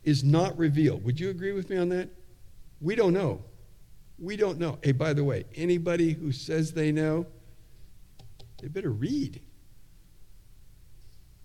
is 0.04 0.24
not 0.24 0.58
revealed. 0.58 1.04
Would 1.06 1.20
you 1.20 1.30
agree 1.30 1.54
with 1.54 1.70
me 1.70 1.78
on 1.78 1.90
that? 1.90 2.10
We 2.82 2.96
don't 2.96 3.14
know. 3.14 3.42
We 4.20 4.36
don't 4.36 4.60
know. 4.60 4.78
Hey, 4.82 4.92
by 4.92 5.14
the 5.14 5.24
way, 5.24 5.46
anybody 5.56 6.14
who 6.14 6.32
says 6.32 6.74
they 6.74 6.92
know, 6.92 7.26
they 8.62 8.68
better 8.68 8.92
read. 8.92 9.42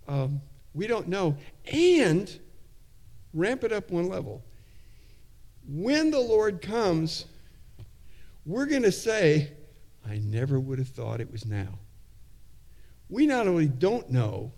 Um, 0.08 0.40
we 0.74 0.86
don't 0.86 1.06
know. 1.08 1.36
And 1.70 2.38
ramp 3.32 3.62
it 3.64 3.72
up 3.72 3.90
one 3.90 4.08
level. 4.08 4.42
When 5.68 6.10
the 6.10 6.18
Lord 6.18 6.62
comes, 6.62 7.26
we're 8.46 8.66
going 8.66 8.82
to 8.82 8.92
say, 8.92 9.52
I 10.08 10.18
never 10.18 10.58
would 10.58 10.78
have 10.78 10.88
thought 10.88 11.20
it 11.20 11.30
was 11.30 11.44
now. 11.44 11.78
We 13.10 13.26
not 13.26 13.46
only 13.46 13.68
don't 13.68 14.10
know, 14.10 14.52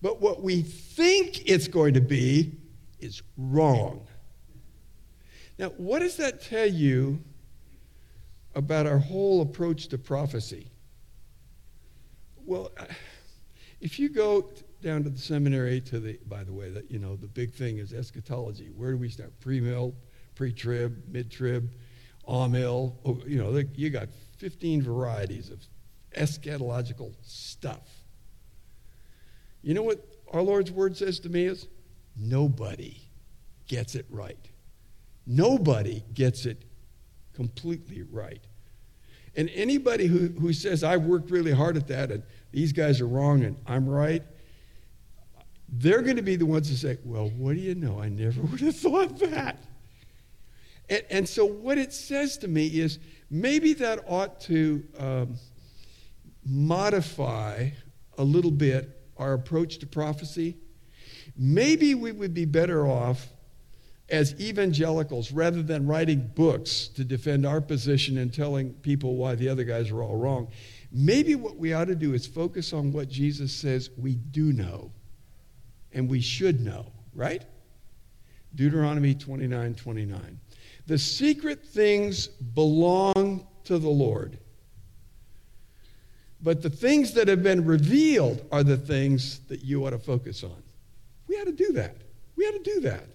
but 0.00 0.20
what 0.20 0.42
we 0.42 0.62
think 0.62 1.48
it's 1.48 1.68
going 1.68 1.94
to 1.94 2.00
be 2.00 2.52
is 2.98 3.22
wrong. 3.36 4.06
Now, 5.58 5.68
what 5.70 6.00
does 6.00 6.16
that 6.16 6.42
tell 6.42 6.66
you 6.66 7.22
about 8.54 8.86
our 8.86 8.98
whole 8.98 9.42
approach 9.42 9.88
to 9.88 9.98
prophecy? 9.98 10.70
Well, 12.44 12.70
if 13.80 13.98
you 13.98 14.08
go 14.08 14.50
down 14.86 15.02
to 15.02 15.10
the 15.10 15.18
seminary 15.18 15.80
to 15.80 15.98
the, 15.98 16.16
by 16.28 16.44
the 16.44 16.52
way, 16.52 16.70
that 16.70 16.88
you 16.88 17.00
know, 17.00 17.16
the 17.16 17.26
big 17.26 17.52
thing 17.52 17.78
is 17.78 17.92
eschatology. 17.92 18.68
Where 18.68 18.92
do 18.92 18.98
we 18.98 19.08
start? 19.08 19.32
Pre-mill, 19.40 19.92
pre-trib, 20.36 21.02
mid-trib, 21.08 21.72
amill. 22.28 22.96
Oh, 23.04 23.18
you 23.26 23.42
know, 23.42 23.60
you 23.74 23.90
got 23.90 24.08
15 24.38 24.82
varieties 24.82 25.50
of 25.50 25.58
eschatological 26.16 27.14
stuff. 27.22 27.90
You 29.60 29.74
know 29.74 29.82
what 29.82 30.06
our 30.32 30.42
Lord's 30.42 30.70
word 30.70 30.96
says 30.96 31.18
to 31.20 31.28
me 31.28 31.46
is? 31.46 31.66
Nobody 32.16 32.96
gets 33.66 33.96
it 33.96 34.06
right. 34.08 34.38
Nobody 35.26 36.04
gets 36.14 36.46
it 36.46 36.62
completely 37.34 38.04
right. 38.04 38.46
And 39.34 39.50
anybody 39.52 40.06
who, 40.06 40.28
who 40.40 40.52
says, 40.52 40.84
I've 40.84 41.02
worked 41.02 41.32
really 41.32 41.52
hard 41.52 41.76
at 41.76 41.88
that 41.88 42.12
and 42.12 42.22
these 42.52 42.72
guys 42.72 43.00
are 43.00 43.08
wrong 43.08 43.42
and 43.42 43.56
I'm 43.66 43.88
right, 43.88 44.22
they're 45.68 46.02
going 46.02 46.16
to 46.16 46.22
be 46.22 46.36
the 46.36 46.46
ones 46.46 46.68
to 46.70 46.76
say, 46.76 46.98
Well, 47.04 47.28
what 47.30 47.54
do 47.54 47.60
you 47.60 47.74
know? 47.74 48.00
I 48.00 48.08
never 48.08 48.40
would 48.50 48.60
have 48.60 48.76
thought 48.76 49.18
that. 49.20 49.58
And, 50.88 51.02
and 51.10 51.28
so, 51.28 51.44
what 51.44 51.78
it 51.78 51.92
says 51.92 52.38
to 52.38 52.48
me 52.48 52.66
is 52.66 52.98
maybe 53.30 53.72
that 53.74 54.04
ought 54.06 54.40
to 54.42 54.84
um, 54.98 55.36
modify 56.44 57.70
a 58.18 58.24
little 58.24 58.50
bit 58.50 58.90
our 59.16 59.32
approach 59.32 59.78
to 59.78 59.86
prophecy. 59.86 60.56
Maybe 61.36 61.94
we 61.94 62.12
would 62.12 62.32
be 62.32 62.44
better 62.44 62.86
off 62.86 63.28
as 64.08 64.38
evangelicals 64.40 65.32
rather 65.32 65.62
than 65.62 65.86
writing 65.86 66.30
books 66.34 66.86
to 66.88 67.02
defend 67.02 67.44
our 67.44 67.60
position 67.60 68.18
and 68.18 68.32
telling 68.32 68.72
people 68.74 69.16
why 69.16 69.34
the 69.34 69.48
other 69.48 69.64
guys 69.64 69.90
are 69.90 70.02
all 70.02 70.16
wrong. 70.16 70.48
Maybe 70.92 71.34
what 71.34 71.56
we 71.56 71.72
ought 71.72 71.86
to 71.86 71.96
do 71.96 72.14
is 72.14 72.26
focus 72.26 72.72
on 72.72 72.92
what 72.92 73.08
Jesus 73.08 73.52
says 73.52 73.90
we 73.98 74.14
do 74.14 74.52
know 74.52 74.92
and 75.96 76.10
we 76.10 76.20
should 76.20 76.60
know, 76.60 76.92
right? 77.14 77.42
Deuteronomy 78.54 79.14
29 79.14 79.74
29. 79.74 80.40
The 80.86 80.98
secret 80.98 81.64
things 81.64 82.28
belong 82.28 83.46
to 83.64 83.78
the 83.78 83.88
Lord. 83.88 84.38
But 86.42 86.62
the 86.62 86.70
things 86.70 87.14
that 87.14 87.28
have 87.28 87.42
been 87.42 87.64
revealed 87.64 88.44
are 88.52 88.62
the 88.62 88.76
things 88.76 89.40
that 89.48 89.64
you 89.64 89.86
ought 89.86 89.90
to 89.90 89.98
focus 89.98 90.44
on. 90.44 90.62
We 91.26 91.36
ought 91.36 91.46
to 91.46 91.52
do 91.52 91.72
that. 91.72 91.96
We 92.36 92.44
ought 92.46 92.62
to 92.62 92.74
do 92.74 92.80
that. 92.82 93.06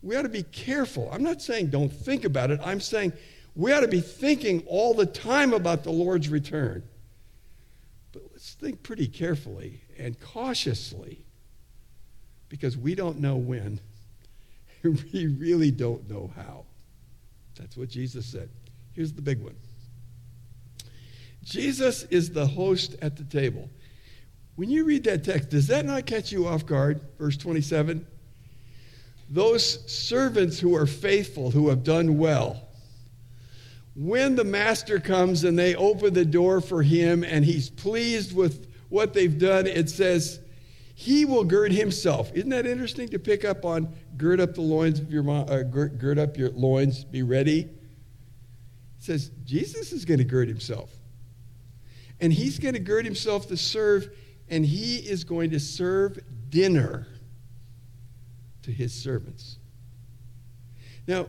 We 0.00 0.14
ought 0.16 0.22
to 0.22 0.28
be 0.28 0.44
careful. 0.44 1.10
I'm 1.12 1.24
not 1.24 1.42
saying 1.42 1.70
don't 1.70 1.92
think 1.92 2.24
about 2.24 2.52
it. 2.52 2.60
I'm 2.62 2.80
saying 2.80 3.12
we 3.56 3.72
ought 3.72 3.80
to 3.80 3.88
be 3.88 4.00
thinking 4.00 4.62
all 4.66 4.94
the 4.94 5.06
time 5.06 5.52
about 5.52 5.82
the 5.82 5.90
Lord's 5.90 6.28
return. 6.28 6.84
But 8.12 8.22
let's 8.30 8.54
think 8.54 8.84
pretty 8.84 9.08
carefully 9.08 9.82
and 9.98 10.18
cautiously 10.20 11.24
because 12.54 12.76
we 12.76 12.94
don't 12.94 13.18
know 13.18 13.34
when. 13.34 13.80
we 14.84 15.26
really 15.26 15.72
don't 15.72 16.08
know 16.08 16.30
how. 16.36 16.62
That's 17.58 17.76
what 17.76 17.88
Jesus 17.88 18.24
said. 18.24 18.48
Here's 18.92 19.12
the 19.12 19.22
big 19.22 19.42
one 19.42 19.56
Jesus 21.42 22.04
is 22.04 22.30
the 22.30 22.46
host 22.46 22.94
at 23.02 23.16
the 23.16 23.24
table. 23.24 23.68
When 24.54 24.70
you 24.70 24.84
read 24.84 25.02
that 25.02 25.24
text, 25.24 25.50
does 25.50 25.66
that 25.66 25.84
not 25.84 26.06
catch 26.06 26.30
you 26.30 26.46
off 26.46 26.64
guard? 26.64 27.00
Verse 27.18 27.36
27. 27.36 28.06
Those 29.28 29.92
servants 29.92 30.60
who 30.60 30.76
are 30.76 30.86
faithful, 30.86 31.50
who 31.50 31.70
have 31.70 31.82
done 31.82 32.18
well, 32.18 32.68
when 33.96 34.36
the 34.36 34.44
master 34.44 35.00
comes 35.00 35.42
and 35.42 35.58
they 35.58 35.74
open 35.74 36.14
the 36.14 36.24
door 36.24 36.60
for 36.60 36.84
him 36.84 37.24
and 37.24 37.44
he's 37.44 37.68
pleased 37.68 38.32
with 38.32 38.72
what 38.90 39.12
they've 39.12 39.40
done, 39.40 39.66
it 39.66 39.90
says, 39.90 40.38
he 40.94 41.24
will 41.24 41.44
gird 41.44 41.72
himself. 41.72 42.30
Isn't 42.34 42.50
that 42.50 42.66
interesting 42.66 43.08
to 43.08 43.18
pick 43.18 43.44
up 43.44 43.64
on 43.64 43.92
gird 44.16 44.40
up 44.40 44.54
the 44.54 44.60
loins 44.60 45.00
of 45.00 45.10
your 45.12 45.28
uh, 45.28 45.62
gird, 45.64 46.18
up 46.18 46.36
your 46.36 46.50
loins, 46.50 47.04
be 47.04 47.22
ready? 47.22 47.62
It 47.62 47.70
says 48.98 49.32
Jesus 49.44 49.92
is 49.92 50.04
going 50.04 50.18
to 50.18 50.24
gird 50.24 50.48
himself. 50.48 50.90
And 52.20 52.32
he's 52.32 52.60
going 52.60 52.74
to 52.74 52.80
gird 52.80 53.04
himself 53.04 53.48
to 53.48 53.56
serve, 53.56 54.08
and 54.48 54.64
he 54.64 54.98
is 54.98 55.24
going 55.24 55.50
to 55.50 55.58
serve 55.58 56.20
dinner 56.48 57.08
to 58.62 58.70
his 58.70 58.94
servants. 58.94 59.58
Now, 61.08 61.26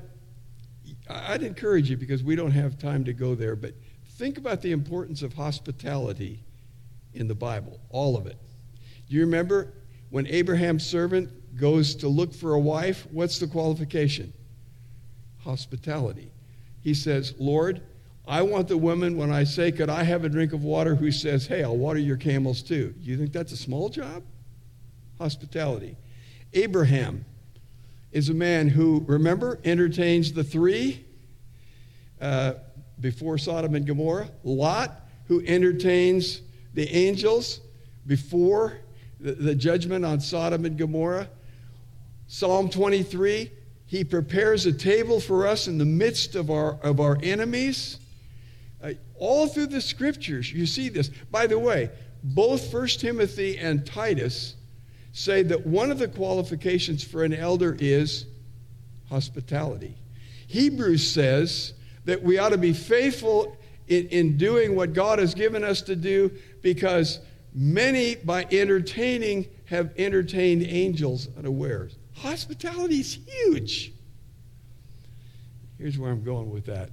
I'd 1.09 1.41
encourage 1.41 1.89
you 1.89 1.97
because 1.97 2.23
we 2.23 2.35
don't 2.35 2.51
have 2.51 2.77
time 2.77 3.03
to 3.05 3.13
go 3.13 3.33
there, 3.33 3.55
but 3.55 3.73
think 4.11 4.37
about 4.37 4.61
the 4.61 4.71
importance 4.71 5.23
of 5.23 5.33
hospitality 5.33 6.43
in 7.15 7.27
the 7.27 7.35
Bible, 7.35 7.79
all 7.89 8.15
of 8.15 8.27
it. 8.27 8.37
Do 9.07 9.15
you 9.15 9.21
remember 9.21 9.73
when 10.09 10.27
Abraham's 10.27 10.85
servant 10.85 11.57
goes 11.57 11.95
to 11.95 12.07
look 12.07 12.33
for 12.33 12.53
a 12.53 12.59
wife? 12.59 13.07
What's 13.11 13.39
the 13.39 13.47
qualification? 13.47 14.33
Hospitality. 15.39 16.31
He 16.81 16.93
says, 16.93 17.33
Lord, 17.39 17.81
I 18.27 18.41
want 18.41 18.67
the 18.67 18.77
woman, 18.77 19.17
when 19.17 19.31
I 19.31 19.43
say, 19.43 19.71
Could 19.71 19.89
I 19.89 20.03
have 20.03 20.23
a 20.23 20.29
drink 20.29 20.53
of 20.53 20.63
water, 20.63 20.95
who 20.95 21.11
says, 21.11 21.45
Hey, 21.45 21.63
I'll 21.63 21.77
water 21.77 21.99
your 21.99 22.17
camels 22.17 22.63
too. 22.63 22.93
You 23.01 23.17
think 23.17 23.31
that's 23.31 23.51
a 23.51 23.57
small 23.57 23.89
job? 23.89 24.23
Hospitality. 25.19 25.95
Abraham 26.53 27.25
is 28.11 28.29
a 28.29 28.33
man 28.33 28.69
who, 28.69 29.03
remember, 29.07 29.59
entertains 29.63 30.33
the 30.33 30.43
three 30.43 31.05
uh, 32.19 32.53
before 32.99 33.37
Sodom 33.37 33.75
and 33.75 33.85
Gomorrah. 33.85 34.29
Lot, 34.43 34.91
who 35.27 35.43
entertains 35.45 36.41
the 36.73 36.89
angels 36.89 37.59
before 38.07 38.79
the, 39.33 39.55
judgment 39.55 40.05
on 40.05 40.19
Sodom 40.19 40.65
and 40.65 40.77
Gomorrah. 40.77 41.27
Psalm 42.27 42.69
23, 42.69 43.51
he 43.87 44.03
prepares 44.03 44.65
a 44.65 44.71
table 44.71 45.19
for 45.19 45.47
us 45.47 45.67
in 45.67 45.77
the 45.77 45.85
midst 45.85 46.35
of 46.35 46.49
our, 46.51 46.77
of 46.81 46.99
our 46.99 47.17
enemies. 47.23 47.99
Uh, 48.83 48.91
all 49.17 49.47
through 49.47 49.67
the 49.67 49.81
scriptures, 49.81 50.51
you 50.51 50.65
see 50.65 50.89
this. 50.89 51.09
By 51.31 51.47
the 51.47 51.57
way, 51.57 51.89
both 52.23 52.73
1 52.73 52.87
Timothy 52.87 53.57
and 53.57 53.85
Titus 53.85 54.55
say 55.13 55.43
that 55.43 55.65
one 55.65 55.91
of 55.91 55.99
the 55.99 56.07
qualifications 56.07 57.03
for 57.03 57.23
an 57.23 57.33
elder 57.33 57.75
is 57.79 58.25
hospitality. 59.09 59.95
Hebrews 60.47 61.07
says 61.07 61.73
that 62.05 62.21
we 62.21 62.37
ought 62.37 62.49
to 62.49 62.57
be 62.57 62.73
faithful 62.73 63.57
in, 63.87 64.07
in 64.09 64.37
doing 64.37 64.75
what 64.75 64.93
God 64.93 65.19
has 65.19 65.33
given 65.33 65.63
us 65.63 65.81
to 65.83 65.95
do 65.95 66.31
because 66.61 67.19
many, 67.55 68.15
by 68.15 68.45
entertaining, 68.51 69.47
have 69.65 69.91
entertained 69.97 70.63
angels 70.63 71.29
unawares. 71.37 71.95
Hospitality 72.17 72.99
is 72.99 73.17
huge. 73.25 73.93
Here's 75.77 75.97
where 75.97 76.11
I'm 76.11 76.23
going 76.23 76.51
with 76.51 76.65
that. 76.65 76.89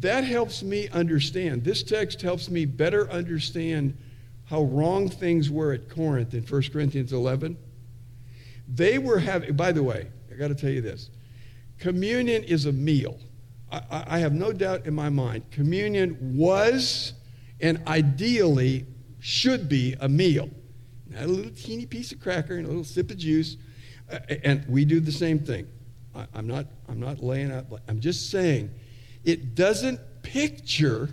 That 0.00 0.24
helps 0.24 0.62
me 0.62 0.88
understand. 0.88 1.62
This 1.62 1.82
text 1.82 2.20
helps 2.22 2.50
me 2.50 2.64
better 2.64 3.08
understand 3.10 3.96
how 4.46 4.62
wrong 4.62 5.08
things 5.08 5.50
were 5.50 5.72
at 5.72 5.88
Corinth 5.88 6.34
in 6.34 6.42
1 6.42 6.62
Corinthians 6.72 7.12
11. 7.12 7.56
They 8.68 8.98
were 8.98 9.18
having, 9.18 9.54
by 9.54 9.72
the 9.72 9.82
way, 9.82 10.08
I 10.30 10.34
got 10.34 10.48
to 10.48 10.54
tell 10.54 10.70
you 10.70 10.80
this 10.80 11.10
communion 11.78 12.42
is 12.44 12.66
a 12.66 12.72
meal. 12.72 13.18
I, 13.70 14.04
I, 14.08 14.18
have 14.20 14.32
no 14.32 14.52
doubt 14.52 14.86
in 14.86 14.94
my 14.94 15.08
mind, 15.08 15.50
communion 15.50 16.16
was 16.36 17.12
and 17.60 17.82
ideally 17.86 18.86
should 19.26 19.68
be 19.68 19.96
a 19.98 20.08
meal. 20.08 20.48
Not 21.08 21.24
a 21.24 21.26
little 21.26 21.50
teeny 21.50 21.84
piece 21.84 22.12
of 22.12 22.20
cracker 22.20 22.54
and 22.54 22.64
a 22.64 22.68
little 22.68 22.84
sip 22.84 23.10
of 23.10 23.16
juice. 23.16 23.56
Uh, 24.08 24.20
and 24.44 24.64
we 24.68 24.84
do 24.84 25.00
the 25.00 25.10
same 25.10 25.40
thing. 25.40 25.66
I, 26.14 26.26
I'm, 26.32 26.46
not, 26.46 26.66
I'm 26.88 27.00
not 27.00 27.20
laying 27.20 27.50
out, 27.50 27.66
I'm 27.88 27.98
just 27.98 28.30
saying 28.30 28.70
it 29.24 29.56
doesn't 29.56 29.98
picture 30.22 31.10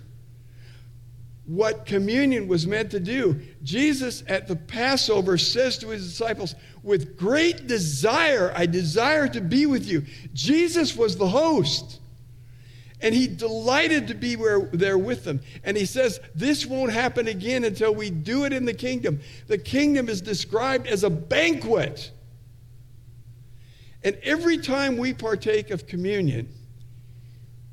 what 1.48 1.88
communion 1.88 2.48
was 2.48 2.68
meant 2.68 2.92
to 2.92 3.00
do. 3.00 3.42
Jesus 3.64 4.24
at 4.28 4.48
the 4.48 4.58
Passover 4.58 5.36
says 5.40 5.80
to 5.80 5.90
his 5.90 6.08
disciples, 6.08 6.54
With 6.84 7.18
great 7.18 7.66
desire, 7.66 8.54
I 8.56 8.68
desire 8.68 9.28
to 9.30 9.42
be 9.42 9.66
with 9.66 9.88
you. 9.88 10.04
Jesus 10.34 10.96
was 10.96 11.18
the 11.18 11.28
host. 11.28 12.00
And 13.04 13.14
he 13.14 13.28
delighted 13.28 14.08
to 14.08 14.14
be 14.14 14.38
where, 14.38 14.62
there 14.62 14.98
with 14.98 15.26
them. 15.26 15.42
And 15.66 15.76
he 15.76 15.86
says, 15.86 16.22
This 16.34 16.66
won't 16.66 16.94
happen 16.94 17.28
again 17.28 17.66
until 17.66 17.94
we 17.94 18.10
do 18.10 18.46
it 18.46 18.54
in 18.54 18.64
the 18.64 18.74
kingdom. 18.74 19.20
The 19.48 19.58
kingdom 19.58 20.08
is 20.08 20.22
described 20.22 20.88
as 20.88 21.04
a 21.04 21.10
banquet. 21.10 22.12
And 24.06 24.18
every 24.24 24.58
time 24.58 24.96
we 24.96 25.14
partake 25.14 25.70
of 25.70 25.86
communion, 25.86 26.50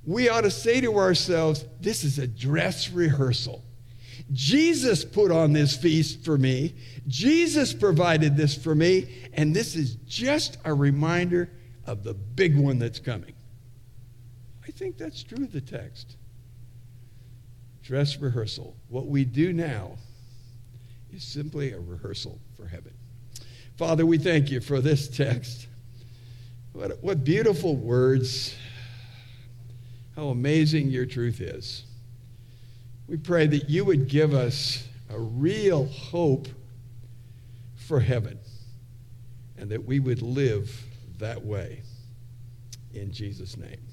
we 0.04 0.28
ought 0.28 0.40
to 0.42 0.50
say 0.50 0.80
to 0.80 0.98
ourselves, 0.98 1.64
This 1.80 2.02
is 2.02 2.18
a 2.18 2.26
dress 2.26 2.90
rehearsal. 2.90 3.64
Jesus 4.32 5.04
put 5.04 5.30
on 5.30 5.52
this 5.52 5.76
feast 5.76 6.24
for 6.24 6.36
me. 6.36 6.74
Jesus 7.06 7.72
provided 7.72 8.36
this 8.36 8.56
for 8.56 8.74
me. 8.74 9.28
And 9.32 9.54
this 9.54 9.76
is 9.76 9.94
just 10.06 10.58
a 10.64 10.74
reminder 10.74 11.50
of 11.86 12.02
the 12.02 12.14
big 12.14 12.56
one 12.56 12.80
that's 12.80 12.98
coming. 12.98 13.34
I 14.80 14.82
think 14.82 14.96
that's 14.96 15.22
true 15.22 15.44
of 15.44 15.52
the 15.52 15.60
text. 15.60 16.16
Dress 17.82 18.16
rehearsal. 18.16 18.74
What 18.88 19.08
we 19.08 19.26
do 19.26 19.52
now 19.52 19.98
is 21.12 21.22
simply 21.22 21.72
a 21.72 21.78
rehearsal 21.78 22.38
for 22.56 22.66
heaven. 22.66 22.94
Father, 23.76 24.06
we 24.06 24.16
thank 24.16 24.50
you 24.50 24.62
for 24.62 24.80
this 24.80 25.06
text. 25.06 25.66
What, 26.72 26.96
what 27.02 27.24
beautiful 27.24 27.76
words 27.76 28.54
how 30.16 30.28
amazing 30.28 30.88
your 30.88 31.04
truth 31.04 31.42
is. 31.42 31.84
We 33.06 33.18
pray 33.18 33.48
that 33.48 33.68
you 33.68 33.84
would 33.84 34.08
give 34.08 34.32
us 34.32 34.88
a 35.10 35.20
real 35.20 35.88
hope 35.88 36.48
for 37.76 38.00
heaven 38.00 38.38
and 39.58 39.68
that 39.72 39.84
we 39.84 40.00
would 40.00 40.22
live 40.22 40.74
that 41.18 41.44
way. 41.44 41.82
In 42.94 43.12
Jesus' 43.12 43.58
name. 43.58 43.89